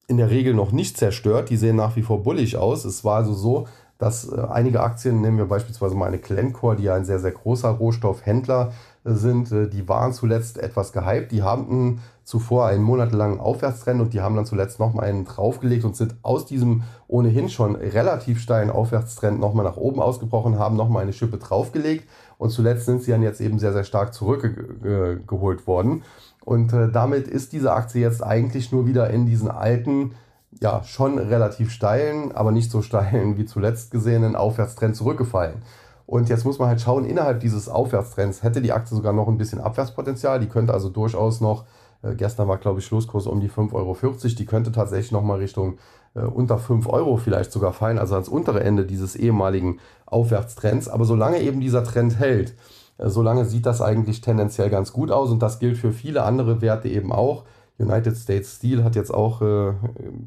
[0.08, 1.50] in der Regel noch nicht zerstört.
[1.50, 2.84] Die sehen nach wie vor bullig aus.
[2.84, 3.66] Es war also so,
[3.98, 7.32] dass äh, einige Aktien, nehmen wir beispielsweise mal eine Glencore, die ja ein sehr, sehr
[7.32, 8.72] großer Rohstoffhändler
[9.04, 11.32] äh, sind, äh, die waren zuletzt etwas gehypt.
[11.32, 15.96] Die haben zuvor einen monatelangen Aufwärtstrend und die haben dann zuletzt nochmal einen draufgelegt und
[15.96, 21.12] sind aus diesem ohnehin schon relativ steilen Aufwärtstrend nochmal nach oben ausgebrochen, haben nochmal eine
[21.12, 26.02] Schippe draufgelegt und zuletzt sind sie dann jetzt eben sehr, sehr stark zurückgeholt worden.
[26.46, 30.14] Und äh, damit ist diese Aktie jetzt eigentlich nur wieder in diesen alten,
[30.60, 35.62] ja, schon relativ steilen, aber nicht so steilen wie zuletzt gesehenen Aufwärtstrend zurückgefallen.
[36.06, 39.38] Und jetzt muss man halt schauen, innerhalb dieses Aufwärtstrends hätte die Aktie sogar noch ein
[39.38, 40.38] bisschen Abwärtspotenzial.
[40.38, 41.64] Die könnte also durchaus noch,
[42.02, 45.38] äh, gestern war glaube ich Schlusskurs um die 5,40 Euro, die könnte tatsächlich noch mal
[45.38, 45.78] Richtung
[46.14, 50.88] äh, unter 5 Euro vielleicht sogar fallen, also ans untere Ende dieses ehemaligen Aufwärtstrends.
[50.88, 52.54] Aber solange eben dieser Trend hält,
[52.98, 56.88] solange sieht das eigentlich tendenziell ganz gut aus und das gilt für viele andere Werte
[56.88, 57.44] eben auch.
[57.78, 59.72] United States Steel hat jetzt auch, äh,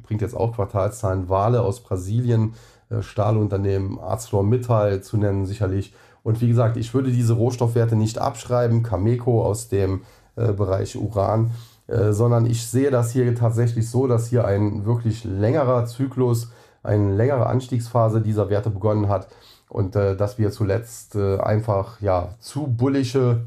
[0.04, 2.54] bringt jetzt auch Quartalszahlen, Wale aus Brasilien,
[2.90, 5.94] äh, Stahlunternehmen, ArcelorMittal zu nennen sicherlich.
[6.22, 10.02] Und wie gesagt, ich würde diese Rohstoffwerte nicht abschreiben, Cameco aus dem
[10.36, 11.52] äh, Bereich Uran,
[11.88, 16.52] äh, sondern ich sehe das hier tatsächlich so, dass hier ein wirklich längerer Zyklus,
[16.84, 19.28] eine längere Anstiegsphase dieser Werte begonnen hat
[19.70, 23.46] und äh, dass wir zuletzt äh, einfach ja zu bullische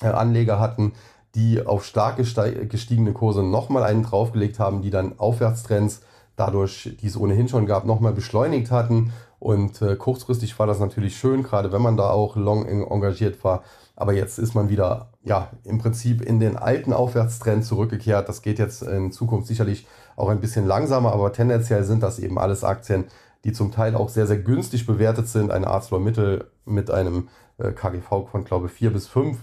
[0.00, 0.92] äh, Anleger hatten,
[1.34, 6.02] die auf stark gestiegene Kurse nochmal einen draufgelegt haben, die dann Aufwärtstrends
[6.36, 9.12] dadurch, die es ohnehin schon gab, nochmal beschleunigt hatten.
[9.38, 13.62] Und äh, kurzfristig war das natürlich schön, gerade wenn man da auch long engagiert war.
[13.96, 18.28] Aber jetzt ist man wieder, ja, im Prinzip in den alten Aufwärtstrend zurückgekehrt.
[18.28, 22.38] Das geht jetzt in Zukunft sicherlich auch ein bisschen langsamer, aber tendenziell sind das eben
[22.38, 23.06] alles Aktien,
[23.44, 25.50] die zum Teil auch sehr, sehr günstig bewertet sind.
[25.50, 27.28] Eine ArcelorMittel mit einem
[27.58, 29.38] äh, KGV von, glaube ich, 4 bis 5.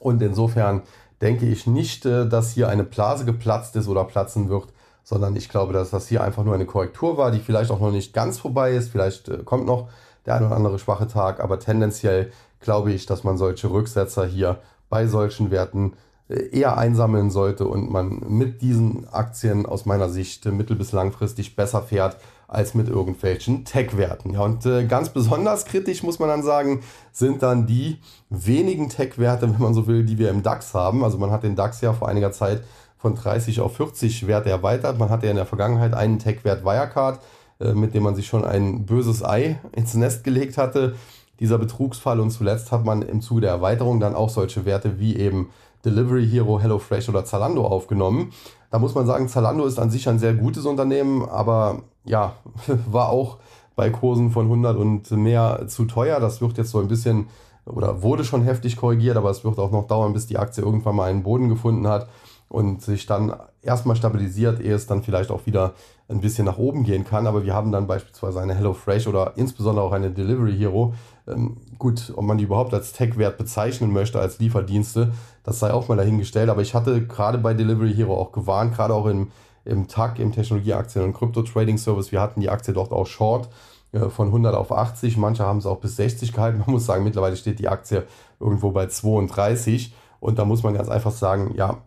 [0.00, 0.82] Und insofern
[1.20, 4.72] denke ich nicht, äh, dass hier eine Blase geplatzt ist oder platzen wird,
[5.04, 7.92] sondern ich glaube, dass das hier einfach nur eine Korrektur war, die vielleicht auch noch
[7.92, 8.90] nicht ganz vorbei ist.
[8.90, 9.88] Vielleicht äh, kommt noch
[10.26, 14.58] der ein oder andere schwache Tag, aber tendenziell glaube ich, dass man solche Rücksetzer hier
[14.88, 15.92] bei solchen Werten
[16.28, 21.82] eher einsammeln sollte und man mit diesen Aktien aus meiner Sicht mittel- bis langfristig besser
[21.82, 22.16] fährt
[22.48, 24.32] als mit irgendwelchen Tech-Werten.
[24.32, 26.82] Ja, und äh, ganz besonders kritisch muss man dann sagen,
[27.12, 27.98] sind dann die
[28.30, 31.04] wenigen Tech-Werte, wenn man so will, die wir im DAX haben.
[31.04, 32.62] Also man hat den DAX ja vor einiger Zeit
[32.98, 34.98] von 30 auf 40 Werte erweitert.
[34.98, 37.20] Man hatte ja in der Vergangenheit einen Tech-Wert Wirecard,
[37.60, 40.94] äh, mit dem man sich schon ein böses Ei ins Nest gelegt hatte.
[41.40, 45.16] Dieser Betrugsfall und zuletzt hat man im Zuge der Erweiterung dann auch solche Werte wie
[45.16, 45.50] eben
[45.84, 48.32] Delivery Hero, HelloFresh oder Zalando aufgenommen.
[48.70, 52.34] Da muss man sagen, Zalando ist an sich ein sehr gutes Unternehmen, aber ja,
[52.90, 53.38] war auch
[53.76, 56.20] bei Kursen von 100 und mehr zu teuer.
[56.20, 57.28] Das wird jetzt so ein bisschen
[57.66, 60.96] oder wurde schon heftig korrigiert, aber es wird auch noch dauern, bis die Aktie irgendwann
[60.96, 62.08] mal einen Boden gefunden hat
[62.48, 65.72] und sich dann erstmal stabilisiert, ehe es dann vielleicht auch wieder
[66.08, 67.26] ein bisschen nach oben gehen kann.
[67.26, 70.94] Aber wir haben dann beispielsweise eine HelloFresh oder insbesondere auch eine Delivery Hero.
[71.26, 75.12] Ähm, gut, ob man die überhaupt als Tech-Wert bezeichnen möchte, als Lieferdienste,
[75.42, 76.50] das sei auch mal dahingestellt.
[76.50, 79.30] Aber ich hatte gerade bei Delivery Hero auch gewarnt, gerade auch im,
[79.64, 82.12] im TAC, im Technologieaktien- und Krypto-Trading-Service.
[82.12, 83.48] Wir hatten die Aktie dort auch short
[83.92, 85.16] äh, von 100 auf 80.
[85.16, 86.58] Manche haben es auch bis 60 gehalten.
[86.58, 88.04] Man muss sagen, mittlerweile steht die Aktie
[88.38, 89.94] irgendwo bei 32.
[90.20, 91.78] Und da muss man ganz einfach sagen, ja,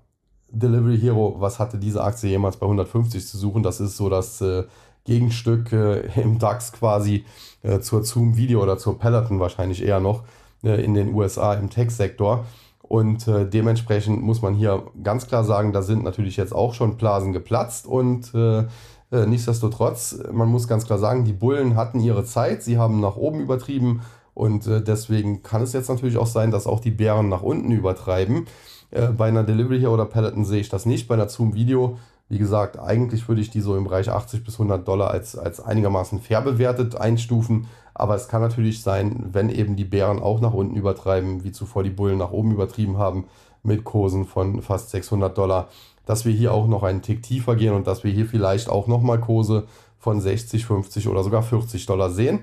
[0.50, 3.64] Delivery Hero, was hatte diese Aktie jemals bei 150 zu suchen?
[3.64, 4.64] Das ist so das äh,
[5.08, 7.26] Gegenstück äh, im DAX quasi
[7.64, 10.24] äh, zur Zoom Video oder zur Peloton wahrscheinlich eher noch
[10.64, 12.45] äh, in den USA im Tech-Sektor.
[12.82, 16.95] Und äh, dementsprechend muss man hier ganz klar sagen, da sind natürlich jetzt auch schon
[16.95, 18.66] Blasen geplatzt und äh,
[19.12, 23.39] nichtsdestotrotz, man muss ganz klar sagen, die Bullen hatten ihre Zeit, sie haben nach oben
[23.39, 24.01] übertrieben
[24.34, 28.45] und deswegen kann es jetzt natürlich auch sein, dass auch die Bären nach unten übertreiben.
[28.91, 31.08] Äh, bei einer Delivery hier oder Peloton sehe ich das nicht.
[31.08, 31.97] Bei einer Zoom Video,
[32.30, 35.60] wie gesagt, eigentlich würde ich die so im Bereich 80 bis 100 Dollar als, als
[35.60, 37.68] einigermaßen fair bewertet einstufen.
[37.94, 41.84] Aber es kann natürlich sein, wenn eben die Bären auch nach unten übertreiben, wie zuvor
[41.84, 43.26] die Bullen nach oben übertrieben haben,
[43.64, 45.70] mit Kursen von fast 600 Dollar,
[46.06, 48.88] dass wir hier auch noch einen Tick tiefer gehen und dass wir hier vielleicht auch
[48.88, 49.66] nochmal Kurse
[50.00, 52.42] von 60, 50 oder sogar 40 Dollar sehen.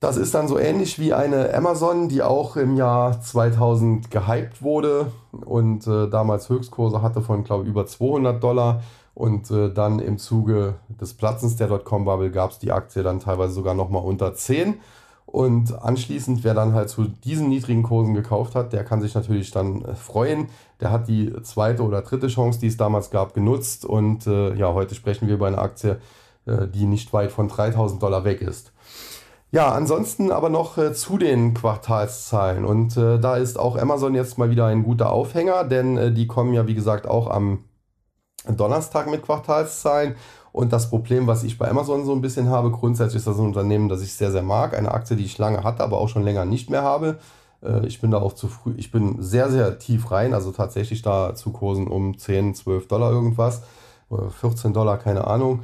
[0.00, 5.12] Das ist dann so ähnlich wie eine Amazon, die auch im Jahr 2000 gehypt wurde
[5.44, 8.82] und äh, damals Höchstkurse hatte von, glaube ich, über 200 Dollar.
[9.12, 13.52] Und äh, dann im Zuge des Platzens der Dotcom-Bubble gab es die Aktie dann teilweise
[13.52, 14.80] sogar nochmal unter 10.
[15.26, 19.50] Und anschließend, wer dann halt zu diesen niedrigen Kursen gekauft hat, der kann sich natürlich
[19.50, 20.48] dann äh, freuen.
[20.80, 23.84] Der hat die zweite oder dritte Chance, die es damals gab, genutzt.
[23.84, 26.00] Und äh, ja, heute sprechen wir über eine Aktie,
[26.46, 28.72] äh, die nicht weit von 3000 Dollar weg ist.
[29.52, 32.64] Ja, ansonsten aber noch äh, zu den Quartalszahlen.
[32.64, 36.28] Und äh, da ist auch Amazon jetzt mal wieder ein guter Aufhänger, denn äh, die
[36.28, 37.64] kommen ja, wie gesagt, auch am
[38.48, 40.14] Donnerstag mit Quartalszahlen.
[40.52, 43.46] Und das Problem, was ich bei Amazon so ein bisschen habe, grundsätzlich ist das ein
[43.46, 44.76] Unternehmen, das ich sehr, sehr mag.
[44.76, 47.18] Eine Aktie, die ich lange hatte, aber auch schon länger nicht mehr habe.
[47.62, 51.02] Äh, ich bin da auch zu früh, ich bin sehr, sehr tief rein, also tatsächlich
[51.02, 53.62] da zu Kursen um 10, 12 Dollar irgendwas,
[54.40, 55.62] 14 Dollar, keine Ahnung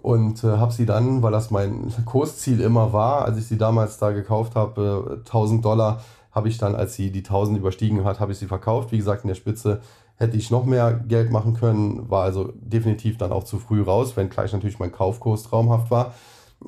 [0.00, 3.98] und äh, habe sie dann, weil das mein Kursziel immer war, als ich sie damals
[3.98, 8.20] da gekauft habe, äh, 1000 Dollar, habe ich dann, als sie die 1000 überstiegen hat,
[8.20, 8.92] habe ich sie verkauft.
[8.92, 9.80] Wie gesagt, in der Spitze
[10.16, 14.16] hätte ich noch mehr Geld machen können, war also definitiv dann auch zu früh raus,
[14.16, 16.14] wenn gleich natürlich mein Kaufkurs traumhaft war.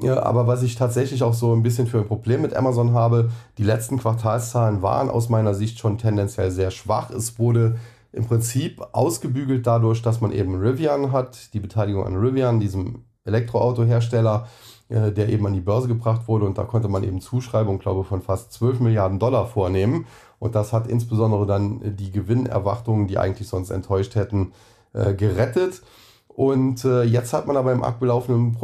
[0.01, 3.31] Ja, aber was ich tatsächlich auch so ein bisschen für ein Problem mit Amazon habe,
[3.59, 7.11] die letzten Quartalszahlen waren aus meiner Sicht schon tendenziell sehr schwach.
[7.11, 7.77] Es wurde
[8.13, 14.49] im Prinzip ausgebügelt dadurch, dass man eben Rivian hat, die Beteiligung an Rivian, diesem Elektroautohersteller,
[14.89, 16.47] äh, der eben an die Börse gebracht wurde.
[16.47, 20.07] Und da konnte man eben Zuschreibungen, glaube ich, von fast 12 Milliarden Dollar vornehmen.
[20.39, 24.53] Und das hat insbesondere dann die Gewinnerwartungen, die eigentlich sonst enttäuscht hätten,
[24.93, 25.83] äh, gerettet.
[26.29, 28.57] Und äh, jetzt hat man aber im abgelaufenen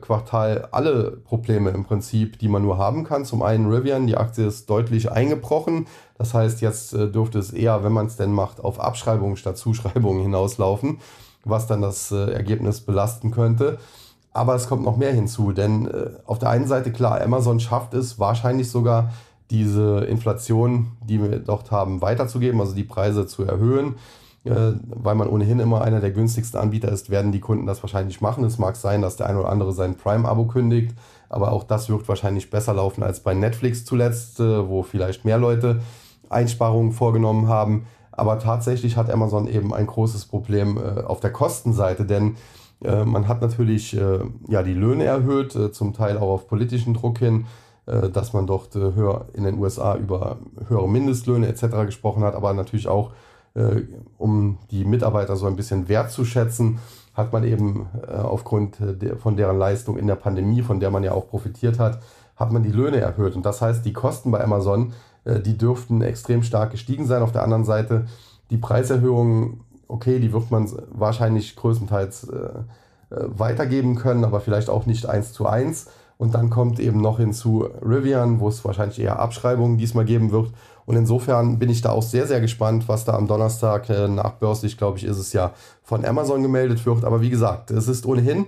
[0.00, 3.24] Quartal alle Probleme im Prinzip, die man nur haben kann.
[3.24, 5.86] Zum einen Rivian, die Aktie ist deutlich eingebrochen.
[6.18, 10.22] Das heißt, jetzt dürfte es eher, wenn man es denn macht, auf Abschreibungen statt Zuschreibungen
[10.22, 10.98] hinauslaufen
[11.44, 13.78] was dann das äh, Ergebnis belasten könnte.
[14.32, 17.94] Aber es kommt noch mehr hinzu, denn äh, auf der einen Seite klar, Amazon schafft
[17.94, 19.10] es wahrscheinlich sogar,
[19.50, 23.96] diese Inflation, die wir dort haben, weiterzugeben, also die Preise zu erhöhen.
[24.44, 28.20] äh, weil man ohnehin immer einer der günstigsten Anbieter ist, werden die Kunden das wahrscheinlich
[28.20, 28.44] machen.
[28.44, 30.96] Es mag sein, dass der eine oder andere sein Prime-Abo kündigt,
[31.28, 35.38] aber auch das wird wahrscheinlich besser laufen als bei Netflix zuletzt, äh, wo vielleicht mehr
[35.38, 35.80] Leute
[36.28, 37.86] Einsparungen vorgenommen haben.
[38.12, 42.36] Aber tatsächlich hat Amazon eben ein großes Problem äh, auf der Kostenseite, denn
[42.84, 47.46] man hat natürlich ja, die Löhne erhöht, zum Teil auch auf politischen Druck hin,
[47.86, 51.86] dass man dort höher in den USA über höhere Mindestlöhne etc.
[51.86, 53.12] gesprochen hat, aber natürlich auch
[53.54, 53.82] äh,
[54.16, 56.78] um die Mitarbeiter so ein bisschen wertzuschätzen,
[57.14, 61.04] hat man eben äh, aufgrund der, von deren Leistung in der Pandemie, von der man
[61.04, 62.00] ja auch profitiert hat,
[62.36, 63.36] hat man die Löhne erhöht.
[63.36, 64.94] Und das heißt, die Kosten bei Amazon, äh,
[65.24, 67.22] die dürften extrem stark gestiegen sein.
[67.22, 68.06] Auf der anderen Seite,
[68.50, 74.86] die Preiserhöhungen, okay, die wird man wahrscheinlich größtenteils äh, äh, weitergeben können, aber vielleicht auch
[74.86, 75.86] nicht eins zu eins.
[76.18, 80.50] Und dann kommt eben noch hinzu Rivian, wo es wahrscheinlich eher Abschreibungen diesmal geben wird.
[80.86, 84.78] Und insofern bin ich da auch sehr, sehr gespannt, was da am Donnerstag äh, nachbörslich,
[84.78, 85.52] glaube ich, ist es ja
[85.82, 87.04] von Amazon gemeldet wird.
[87.04, 88.46] Aber wie gesagt, es ist ohnehin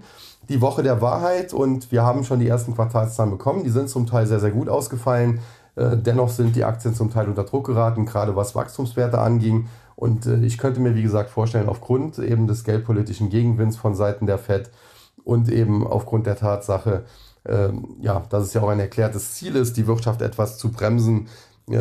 [0.49, 3.65] die Woche der Wahrheit und wir haben schon die ersten Quartalszahlen bekommen.
[3.65, 5.41] Die sind zum Teil sehr, sehr gut ausgefallen.
[5.77, 9.69] Äh, dennoch sind die Aktien zum Teil unter Druck geraten, gerade was Wachstumswerte anging.
[9.97, 14.27] Und äh, ich könnte mir, wie gesagt, vorstellen, aufgrund eben des geldpolitischen Gegenwinds von Seiten
[14.27, 14.71] der FED
[15.25, 17.05] und eben aufgrund der Tatsache,
[17.47, 21.29] ähm, ja, dass es ja auch ein erklärtes Ziel ist, die Wirtschaft etwas zu bremsen,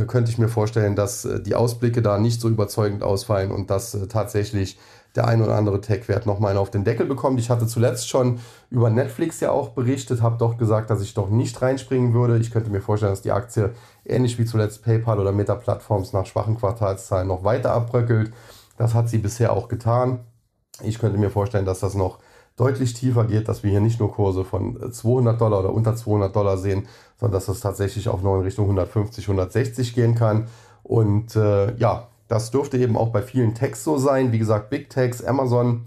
[0.07, 3.93] könnte ich mir vorstellen, dass äh, die Ausblicke da nicht so überzeugend ausfallen und dass
[3.93, 4.79] äh, tatsächlich
[5.15, 7.39] der ein oder andere Tech-Wert nochmal auf den Deckel bekommt.
[7.39, 8.39] Ich hatte zuletzt schon
[8.69, 12.37] über Netflix ja auch berichtet, habe doch gesagt, dass ich doch nicht reinspringen würde.
[12.39, 13.73] Ich könnte mir vorstellen, dass die Aktie
[14.05, 18.33] ähnlich wie zuletzt PayPal oder Meta-Plattforms nach schwachen Quartalszahlen noch weiter abbröckelt.
[18.77, 20.21] Das hat sie bisher auch getan.
[20.81, 22.17] Ich könnte mir vorstellen, dass das noch
[22.55, 26.35] deutlich tiefer geht, dass wir hier nicht nur Kurse von 200 Dollar oder unter 200
[26.35, 26.87] Dollar sehen,
[27.19, 30.47] sondern dass es tatsächlich auch noch in Richtung 150, 160 gehen kann.
[30.83, 34.31] Und äh, ja, das dürfte eben auch bei vielen Techs so sein.
[34.31, 35.85] Wie gesagt, Big Techs, Amazon,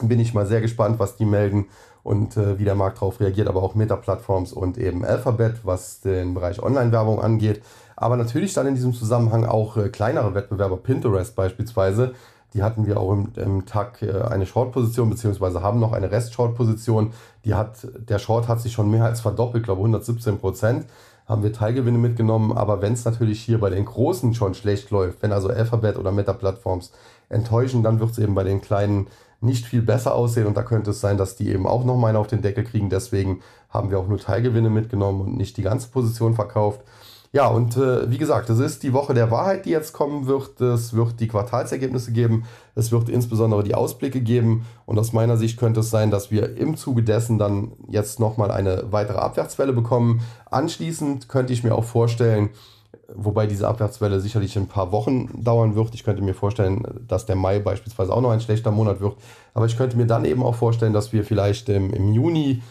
[0.00, 1.66] bin ich mal sehr gespannt, was die melden
[2.04, 6.34] und äh, wie der Markt darauf reagiert, aber auch Meta-Plattforms und eben Alphabet, was den
[6.34, 7.62] Bereich Online-Werbung angeht.
[7.96, 12.14] Aber natürlich dann in diesem Zusammenhang auch äh, kleinere Wettbewerber, Pinterest beispielsweise,
[12.54, 17.12] die hatten wir auch im, im Tag äh, eine Short-Position, beziehungsweise haben noch eine Rest-Short-Position.
[17.50, 20.86] Hat, der Short hat sich schon mehr als verdoppelt, glaube 117 Prozent.
[21.30, 25.22] Haben wir Teilgewinne mitgenommen, aber wenn es natürlich hier bei den Großen schon schlecht läuft,
[25.22, 26.90] wenn also Alphabet oder Meta-Plattforms
[27.28, 29.06] enttäuschen, dann wird es eben bei den Kleinen
[29.40, 32.26] nicht viel besser aussehen und da könnte es sein, dass die eben auch nochmal auf
[32.26, 32.90] den Deckel kriegen.
[32.90, 36.80] Deswegen haben wir auch nur Teilgewinne mitgenommen und nicht die ganze Position verkauft.
[37.32, 40.60] Ja, und äh, wie gesagt, es ist die Woche der Wahrheit, die jetzt kommen wird.
[40.60, 42.44] Es wird die Quartalsergebnisse geben.
[42.74, 44.66] Es wird insbesondere die Ausblicke geben.
[44.84, 48.50] Und aus meiner Sicht könnte es sein, dass wir im Zuge dessen dann jetzt nochmal
[48.50, 50.22] eine weitere Abwärtswelle bekommen.
[50.50, 52.50] Anschließend könnte ich mir auch vorstellen,
[53.14, 55.94] wobei diese Abwärtswelle sicherlich ein paar Wochen dauern wird.
[55.94, 59.14] Ich könnte mir vorstellen, dass der Mai beispielsweise auch noch ein schlechter Monat wird.
[59.54, 62.62] Aber ich könnte mir dann eben auch vorstellen, dass wir vielleicht im, im Juni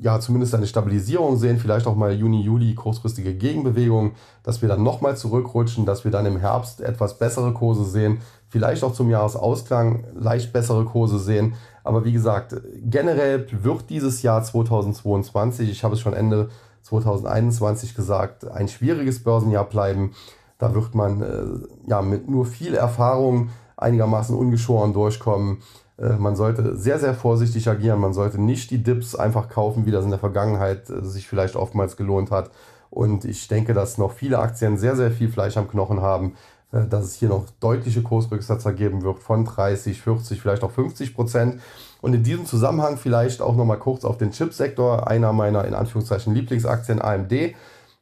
[0.00, 4.12] ja zumindest eine Stabilisierung sehen, vielleicht auch mal Juni, Juli kurzfristige Gegenbewegungen,
[4.42, 8.18] dass wir dann nochmal zurückrutschen, dass wir dann im Herbst etwas bessere Kurse sehen,
[8.48, 11.54] vielleicht auch zum Jahresausklang leicht bessere Kurse sehen.
[11.82, 12.54] Aber wie gesagt,
[12.84, 16.50] generell wird dieses Jahr 2022, ich habe es schon Ende
[16.82, 20.12] 2021 gesagt, ein schwieriges Börsenjahr bleiben.
[20.58, 25.58] Da wird man äh, ja mit nur viel Erfahrung einigermaßen ungeschoren durchkommen.
[25.98, 28.00] Äh, man sollte sehr, sehr vorsichtig agieren.
[28.00, 31.56] Man sollte nicht die Dips einfach kaufen, wie das in der Vergangenheit äh, sich vielleicht
[31.56, 32.50] oftmals gelohnt hat.
[32.90, 36.34] Und ich denke, dass noch viele Aktien sehr, sehr viel Fleisch am Knochen haben,
[36.72, 41.14] äh, dass es hier noch deutliche Kursrücksetzer geben wird von 30, 40, vielleicht auch 50
[41.14, 41.60] Prozent.
[42.00, 46.34] Und in diesem Zusammenhang vielleicht auch nochmal kurz auf den Chipsektor, einer meiner in Anführungszeichen
[46.34, 47.54] Lieblingsaktien AMD,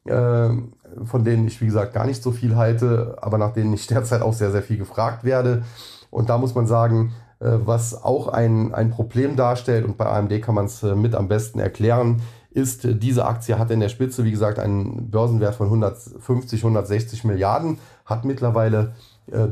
[0.07, 4.23] von denen ich wie gesagt gar nicht so viel halte, aber nach denen ich derzeit
[4.23, 5.65] auch sehr, sehr viel gefragt werde.
[6.11, 10.55] Und da muss man sagen, was auch ein, ein Problem darstellt und bei AMD kann
[10.55, 12.21] man es äh, mit am besten erklären,
[12.51, 17.25] ist, äh, diese Aktie hat in der Spitze, wie gesagt, einen Börsenwert von 150, 160
[17.25, 18.95] Milliarden, hat mittlerweile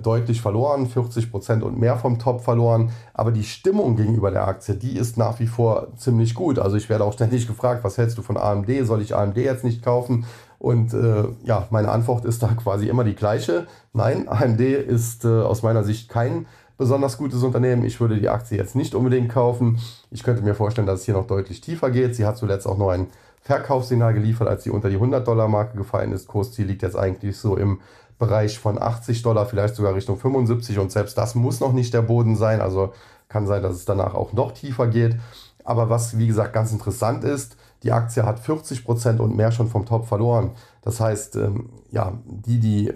[0.03, 2.91] deutlich verloren, 40 Prozent und mehr vom Top verloren.
[3.14, 6.59] Aber die Stimmung gegenüber der Aktie, die ist nach wie vor ziemlich gut.
[6.59, 8.68] Also ich werde auch ständig gefragt, was hältst du von AMD?
[8.82, 10.24] Soll ich AMD jetzt nicht kaufen?
[10.59, 13.66] Und äh, ja, meine Antwort ist da quasi immer die gleiche.
[13.93, 16.47] Nein, AMD ist äh, aus meiner Sicht kein
[16.79, 17.85] besonders gutes Unternehmen.
[17.85, 19.79] Ich würde die Aktie jetzt nicht unbedingt kaufen.
[20.11, 22.14] Ich könnte mir vorstellen, dass es hier noch deutlich tiefer geht.
[22.14, 23.09] Sie hat zuletzt auch noch ein
[23.43, 26.29] Verkaufssignal geliefert, als sie unter die 100-Dollar-Marke gefallen ist.
[26.29, 27.81] Kursziel liegt jetzt eigentlich so im
[28.18, 32.03] Bereich von 80 Dollar, vielleicht sogar Richtung 75 und selbst das muss noch nicht der
[32.03, 32.61] Boden sein.
[32.61, 32.93] Also
[33.29, 35.16] kann sein, dass es danach auch noch tiefer geht.
[35.64, 39.68] Aber was, wie gesagt, ganz interessant ist, die Aktie hat 40 Prozent und mehr schon
[39.68, 40.53] vom Top verloren.
[40.83, 42.93] Das heißt, ähm, ja, die, die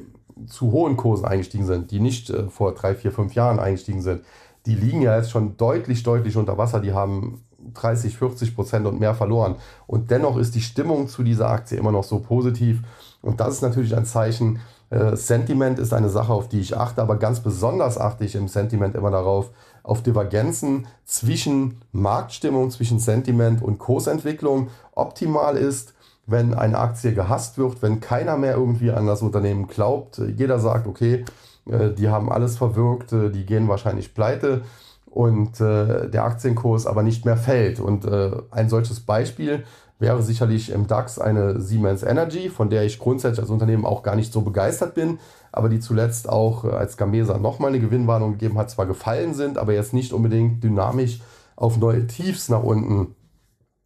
[0.46, 4.22] zu hohen Kursen eingestiegen sind, die nicht äh, vor drei, vier, fünf Jahren eingestiegen sind,
[4.66, 6.80] die liegen ja jetzt schon deutlich, deutlich unter Wasser.
[6.80, 7.42] Die haben
[7.74, 9.56] 30, 40 Prozent und mehr verloren.
[9.86, 12.82] Und dennoch ist die Stimmung zu dieser Aktie immer noch so positiv.
[13.22, 14.60] Und das ist natürlich ein Zeichen.
[14.90, 18.48] Äh, Sentiment ist eine Sache, auf die ich achte, aber ganz besonders achte ich im
[18.48, 19.50] Sentiment immer darauf,
[19.82, 24.68] auf Divergenzen zwischen Marktstimmung, zwischen Sentiment und Kursentwicklung.
[24.94, 25.94] Optimal ist,
[26.26, 30.18] wenn eine Aktie gehasst wird, wenn keiner mehr irgendwie an das Unternehmen glaubt.
[30.18, 31.24] Jeder sagt, okay,
[31.68, 34.62] äh, die haben alles verwirkt, äh, die gehen wahrscheinlich pleite
[35.06, 37.80] und äh, der Aktienkurs aber nicht mehr fällt.
[37.80, 38.06] Und
[38.50, 39.64] ein solches Beispiel
[39.98, 44.16] wäre sicherlich im DAX eine Siemens Energy, von der ich grundsätzlich als Unternehmen auch gar
[44.16, 45.18] nicht so begeistert bin,
[45.52, 49.74] aber die zuletzt auch als Gamesa nochmal eine Gewinnwarnung gegeben hat, zwar gefallen sind, aber
[49.74, 51.20] jetzt nicht unbedingt dynamisch
[51.54, 53.14] auf neue Tiefs nach unten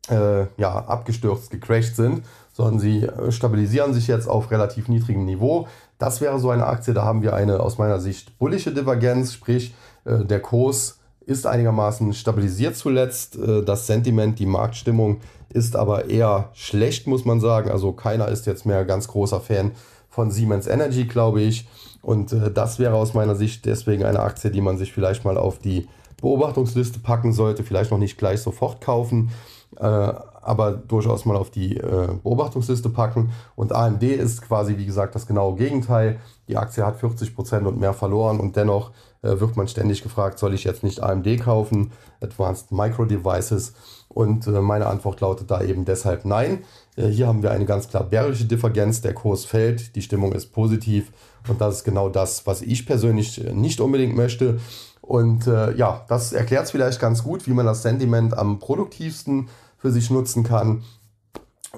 [0.08, 5.68] äh, ja, abgestürzt, gecrashed sind, sondern sie stabilisieren sich jetzt auf relativ niedrigem Niveau.
[5.98, 9.74] Das wäre so eine Aktie, da haben wir eine aus meiner Sicht bullische Divergenz, sprich
[10.04, 13.36] äh, der Kurs ist einigermaßen stabilisiert zuletzt.
[13.36, 17.70] Äh, das Sentiment, die Marktstimmung ist aber eher schlecht, muss man sagen.
[17.70, 19.72] Also keiner ist jetzt mehr ganz großer Fan
[20.08, 21.66] von Siemens Energy, glaube ich.
[22.02, 25.36] Und äh, das wäre aus meiner Sicht deswegen eine Aktie, die man sich vielleicht mal
[25.36, 25.88] auf die
[26.20, 27.64] Beobachtungsliste packen sollte.
[27.64, 33.32] Vielleicht noch nicht gleich sofort kaufen äh, aber durchaus mal auf die äh, Beobachtungsliste packen.
[33.56, 36.20] Und AMD ist quasi, wie gesagt, das genaue Gegenteil.
[36.48, 38.92] Die Aktie hat 40% und mehr verloren und dennoch
[39.22, 41.90] äh, wird man ständig gefragt, soll ich jetzt nicht AMD kaufen,
[42.20, 43.74] Advanced Micro Devices?
[44.08, 46.64] Und äh, meine Antwort lautet da eben deshalb nein.
[46.96, 50.52] Äh, hier haben wir eine ganz klar bärische Differenz, der Kurs fällt, die Stimmung ist
[50.52, 51.12] positiv
[51.48, 54.60] und das ist genau das, was ich persönlich äh, nicht unbedingt möchte.
[55.06, 59.48] Und äh, ja, das erklärt es vielleicht ganz gut, wie man das Sentiment am produktivsten
[59.78, 60.82] für sich nutzen kann.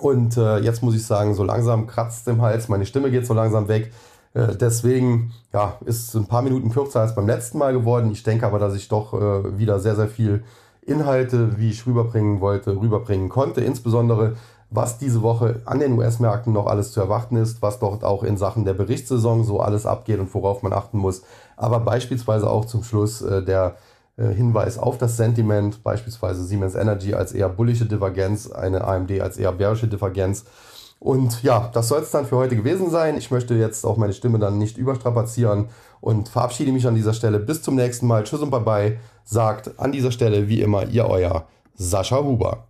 [0.01, 3.35] Und äh, jetzt muss ich sagen, so langsam kratzt im Hals, meine Stimme geht so
[3.35, 3.93] langsam weg.
[4.33, 8.11] Äh, deswegen ja, ist es ein paar Minuten kürzer als beim letzten Mal geworden.
[8.13, 10.43] Ich denke aber, dass ich doch äh, wieder sehr, sehr viel
[10.81, 13.61] Inhalte, wie ich rüberbringen wollte, rüberbringen konnte.
[13.61, 14.37] Insbesondere
[14.71, 18.37] was diese Woche an den US-Märkten noch alles zu erwarten ist, was dort auch in
[18.37, 21.23] Sachen der Berichtssaison so alles abgeht und worauf man achten muss.
[21.59, 23.77] Aber beispielsweise auch zum Schluss äh, der
[24.17, 29.37] äh, Hinweis auf das Sentiment, beispielsweise Siemens Energy als eher bullische Divergenz, eine AMD als
[29.37, 30.45] eher bärische Divergenz.
[31.01, 33.17] Und ja, das soll es dann für heute gewesen sein.
[33.17, 35.69] Ich möchte jetzt auch meine Stimme dann nicht überstrapazieren
[36.01, 37.39] und verabschiede mich an dieser Stelle.
[37.39, 38.25] Bis zum nächsten Mal.
[38.25, 38.99] Tschüss und bye bye.
[39.25, 42.68] Sagt an dieser Stelle wie immer ihr euer Sascha Huber.